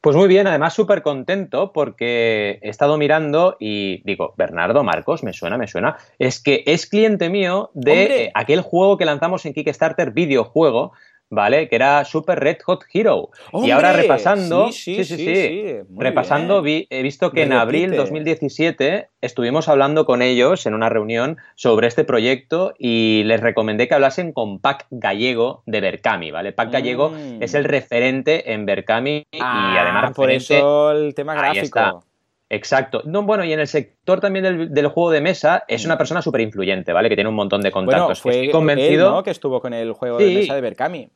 [0.02, 5.34] Pues muy bien, además súper contento porque he estado mirando y digo, Bernardo Marcos, me
[5.34, 5.98] suena, me suena.
[6.20, 10.94] Es que es cliente mío de aquel juego que lanzamos en Kickstarter, videojuego,
[11.32, 11.70] ¿vale?
[11.70, 13.30] Que era Super Red Hot Hero.
[13.54, 20.06] y ahora repasando, sí, sí, sí, repasando, he visto que en abril 2017 estuvimos hablando
[20.06, 24.86] con ellos en una reunión sobre este proyecto y les recomendé que hablasen con Pac
[24.92, 26.52] Gallego de Berkami, ¿vale?
[26.52, 27.42] Pac Gallego mm.
[27.42, 32.04] es el referente en Berkami y ah, además por eso el tema gráfico.
[32.52, 33.02] Exacto.
[33.06, 36.42] No, bueno, y en el sector también del, juego de mesa es una persona súper
[36.42, 37.08] influyente, ¿vale?
[37.08, 38.21] Que tiene un montón de contactos.
[38.21, 39.23] Bueno, fue convencido.
[39.23, 41.10] Que estuvo con el juego de mesa de Berkami.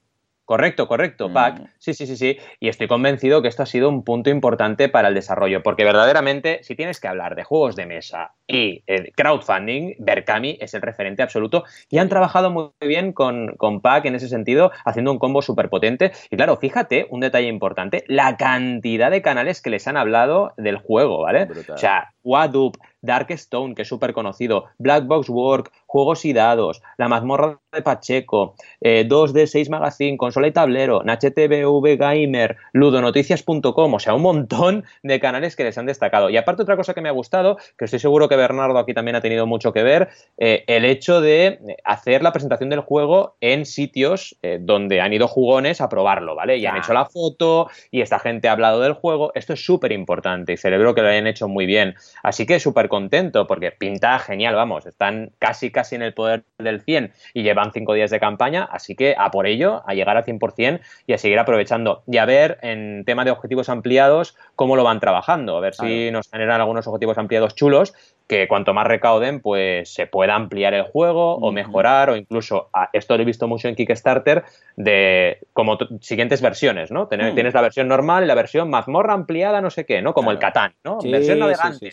[0.45, 1.59] Correcto, correcto, Pac.
[1.59, 1.65] Mm.
[1.79, 2.37] Sí, sí, sí, sí.
[2.59, 6.59] Y estoy convencido que esto ha sido un punto importante para el desarrollo, porque verdaderamente,
[6.63, 11.23] si tienes que hablar de juegos de mesa y eh, crowdfunding, Berkami es el referente
[11.23, 15.41] absoluto y han trabajado muy bien con, con Pac en ese sentido, haciendo un combo
[15.41, 16.11] súper potente.
[16.29, 20.77] Y claro, fíjate, un detalle importante, la cantidad de canales que les han hablado del
[20.77, 21.47] juego, ¿vale?
[21.73, 27.07] O sea, Wadup, Darkstone, que es súper conocido, Black Box Work, Juegos y Dados, La
[27.07, 34.23] Mazmorra de Pacheco, 2D6 eh, Magazine, Consola y Tablero, NHTVV Gamer, ludonoticias.com, o sea, un
[34.23, 36.29] montón de canales que les han destacado.
[36.29, 39.15] Y aparte otra cosa que me ha gustado, que estoy seguro que Bernardo aquí también
[39.15, 43.65] ha tenido mucho que ver, eh, el hecho de hacer la presentación del juego en
[43.65, 46.57] sitios eh, donde han ido jugones a probarlo, ¿vale?
[46.57, 49.31] Y han hecho la foto y esta gente ha hablado del juego.
[49.35, 51.95] Esto es súper importante y celebro que lo hayan hecho muy bien.
[52.23, 56.81] Así que súper contento porque pinta genial, vamos, están casi casi en el poder del
[56.81, 60.25] 100 y llevan cinco días de campaña, así que a por ello, a llegar al
[60.25, 62.03] 100% y a seguir aprovechando.
[62.07, 66.11] Y a ver en tema de objetivos ampliados cómo lo van trabajando, a ver si
[66.11, 67.93] nos generan algunos objetivos ampliados chulos
[68.27, 73.15] que cuanto más recauden, pues se pueda ampliar el juego o mejorar o incluso, esto
[73.15, 74.43] lo he visto mucho en Kickstarter,
[74.75, 77.05] de como siguientes versiones, ¿no?
[77.05, 77.33] Mm.
[77.35, 80.13] Tienes, la versión normal y la versión mazmorra ampliada, no sé qué, ¿no?
[80.13, 80.97] Como el Catán, ¿no?
[81.03, 81.91] versión navegante.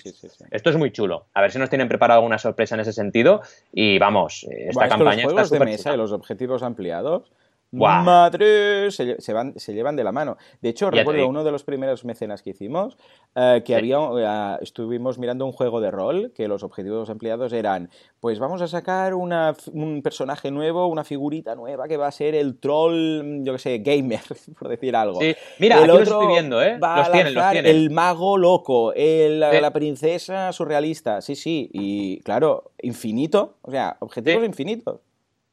[0.50, 1.26] esto es muy chulo.
[1.34, 5.24] A ver si nos tienen preparado alguna sorpresa en ese sentido y vamos, esta campaña
[5.24, 7.30] los juegos de mesa y los objetivos ampliados
[7.72, 10.36] Madre, se, van, se llevan de la mano.
[10.60, 12.98] De hecho, recuerdo uno de los primeros mecenas que hicimos,
[13.34, 17.88] eh, que había, eh, estuvimos mirando un juego de rol, que los objetivos empleados eran,
[18.20, 22.34] pues vamos a sacar una, un personaje nuevo, una figurita nueva que va a ser
[22.34, 24.20] el troll, yo que sé, gamer,
[24.58, 25.18] por decir algo.
[25.58, 26.78] Mira, el otro estoy viendo, ¿eh?
[26.78, 27.74] los tienen, los tienen.
[27.74, 34.44] El mago loco, el, la princesa surrealista, sí, sí, y claro, infinito, o sea, objetivos
[34.44, 35.00] infinitos.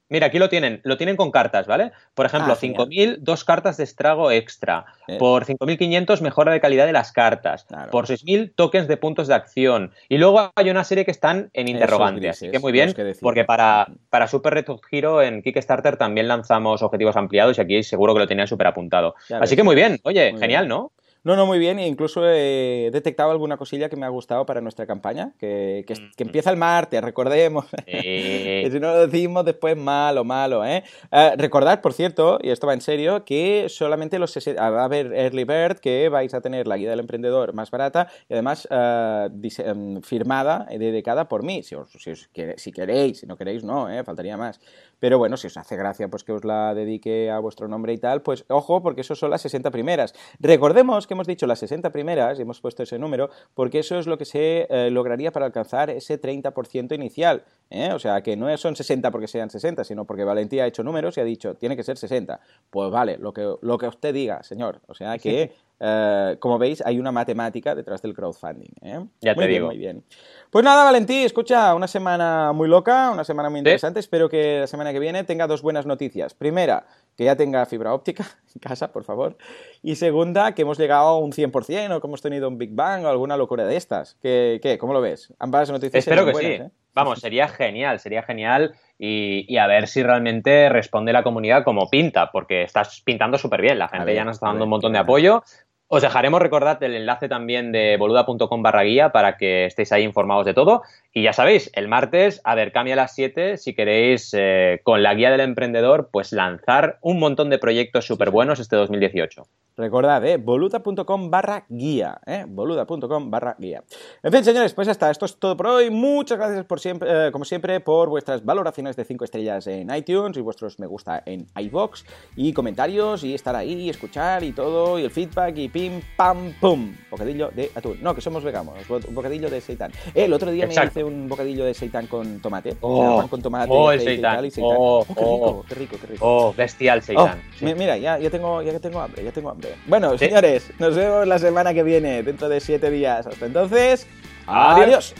[0.09, 1.91] Mira, aquí lo tienen, lo tienen con cartas, ¿vale?
[2.15, 4.85] Por ejemplo, 5.000, ah, dos cartas de estrago extra.
[5.07, 5.17] Eh.
[5.19, 7.67] Por 5.500, mejora de calidad de las cartas.
[7.91, 9.91] Por 6.000, tokens de puntos de acción.
[10.09, 12.37] Y luego hay una serie que están en interrogantes.
[12.37, 17.15] Así que muy bien, porque para, para Super Reto Giro en Kickstarter también lanzamos objetivos
[17.15, 19.15] ampliados y aquí seguro que lo tenían súper apuntado.
[19.39, 20.91] Así que muy bien, oye, genial, ¿no?
[21.23, 21.79] No, no, muy bien.
[21.79, 26.23] E incluso he detectado alguna cosilla que me ha gustado para nuestra campaña, que, que,
[26.23, 27.65] empieza el martes, recordemos.
[27.87, 30.83] si no lo decimos después malo, malo, ¿eh?
[31.11, 31.31] ¿eh?
[31.37, 35.13] Recordad, por cierto, y esto va en serio, que solamente los ah, va a haber
[35.13, 40.01] Early Bird, que vais a tener la guía del emprendedor más barata y además uh,
[40.01, 41.63] firmada y dedicada por mí.
[41.63, 42.13] Si, os, si,
[42.55, 44.03] si, queréis, si no queréis, no, ¿eh?
[44.05, 44.61] faltaría más.
[44.99, 47.97] Pero bueno, si os hace gracia pues que os la dedique a vuestro nombre y
[47.97, 50.13] tal, pues ojo, porque eso son las 60 primeras.
[50.39, 54.07] Recordemos que hemos dicho las 60 primeras, y hemos puesto ese número, porque eso es
[54.07, 57.43] lo que se eh, lograría para alcanzar ese 30% inicial.
[57.69, 57.91] ¿eh?
[57.93, 61.17] O sea, que no son 60 porque sean 60, sino porque Valentía ha hecho números
[61.17, 62.39] y ha dicho, tiene que ser 60.
[62.69, 64.81] Pues vale, lo que, lo que usted diga, señor.
[64.87, 65.53] O sea que...
[65.79, 68.71] Eh, como veis, hay una matemática detrás del crowdfunding.
[68.81, 69.05] ¿eh?
[69.21, 69.67] Ya te muy digo.
[69.67, 70.03] muy bien.
[70.49, 73.99] Pues nada, Valentí, escucha, una semana muy loca, una semana muy interesante.
[73.99, 76.33] Espero que la semana que viene tenga dos buenas noticias.
[76.33, 78.25] Primera, que ya tenga fibra óptica
[78.55, 79.37] en casa, por favor.
[79.81, 83.05] Y segunda, que hemos llegado a un 100% o que hemos tenido un Big Bang
[83.05, 84.15] o alguna locura de estas.
[84.21, 84.59] ¿Qué?
[84.61, 84.77] qué?
[84.77, 85.33] ¿Cómo lo ves?
[85.39, 86.05] Ambas noticias.
[86.05, 86.45] Espero que sí.
[86.45, 86.69] ¿eh?
[86.93, 88.75] Vamos, sería genial, sería genial.
[88.97, 93.79] Y, a ver si realmente responde la comunidad como pinta, porque estás pintando súper bien.
[93.79, 95.43] La gente ya nos está dando un montón de apoyo.
[95.91, 100.45] Os dejaremos recordar el enlace también de boluda.com barra guía para que estéis ahí informados
[100.45, 100.83] de todo.
[101.11, 105.01] Y ya sabéis, el martes, a ver, cambia a las 7 si queréis eh, con
[105.01, 109.47] la guía del emprendedor, pues lanzar un montón de proyectos súper buenos este 2018.
[109.79, 110.35] Recordad, ¿eh?
[110.35, 112.43] boluda.com barra guía, ¿eh?
[112.45, 113.81] boluda.com barra guía.
[114.21, 115.89] En fin, señores, pues hasta esto es todo por hoy.
[115.89, 120.35] Muchas gracias por siempre, eh, como siempre, por vuestras valoraciones de 5 estrellas en iTunes
[120.35, 122.03] y vuestros me gusta en iBox
[122.35, 126.53] y comentarios y estar ahí y escuchar y todo y el feedback y pim, pam,
[126.59, 126.93] pum.
[127.09, 127.99] Bocadillo de atún.
[128.01, 128.75] No, que somos veganos,
[129.11, 129.93] bocadillo de seitan.
[130.13, 132.75] el otro día me hice un bocadillo de seitan con tomate.
[132.81, 134.45] Oh, con tomate, oh, el seitan.
[134.61, 136.25] Oh, oh, qué rico, qué rico, qué rico.
[136.27, 137.41] Oh, bestial seitan.
[137.61, 139.68] Oh, mira, ya, ya, tengo, ya tengo hambre, ya tengo hambre.
[139.87, 143.25] Bueno, señores, nos vemos la semana que viene, dentro de siete días.
[143.27, 144.07] Hasta entonces,
[144.47, 145.13] adiós.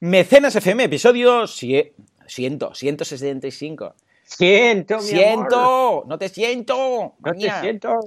[0.00, 1.92] Mecenas FM, episodio sie-
[2.26, 3.94] siento, 165.
[4.24, 5.58] Siento, mi ¡Siento!
[5.58, 6.06] amor.
[6.06, 7.14] ¡No te siento!
[7.18, 7.98] No te siento.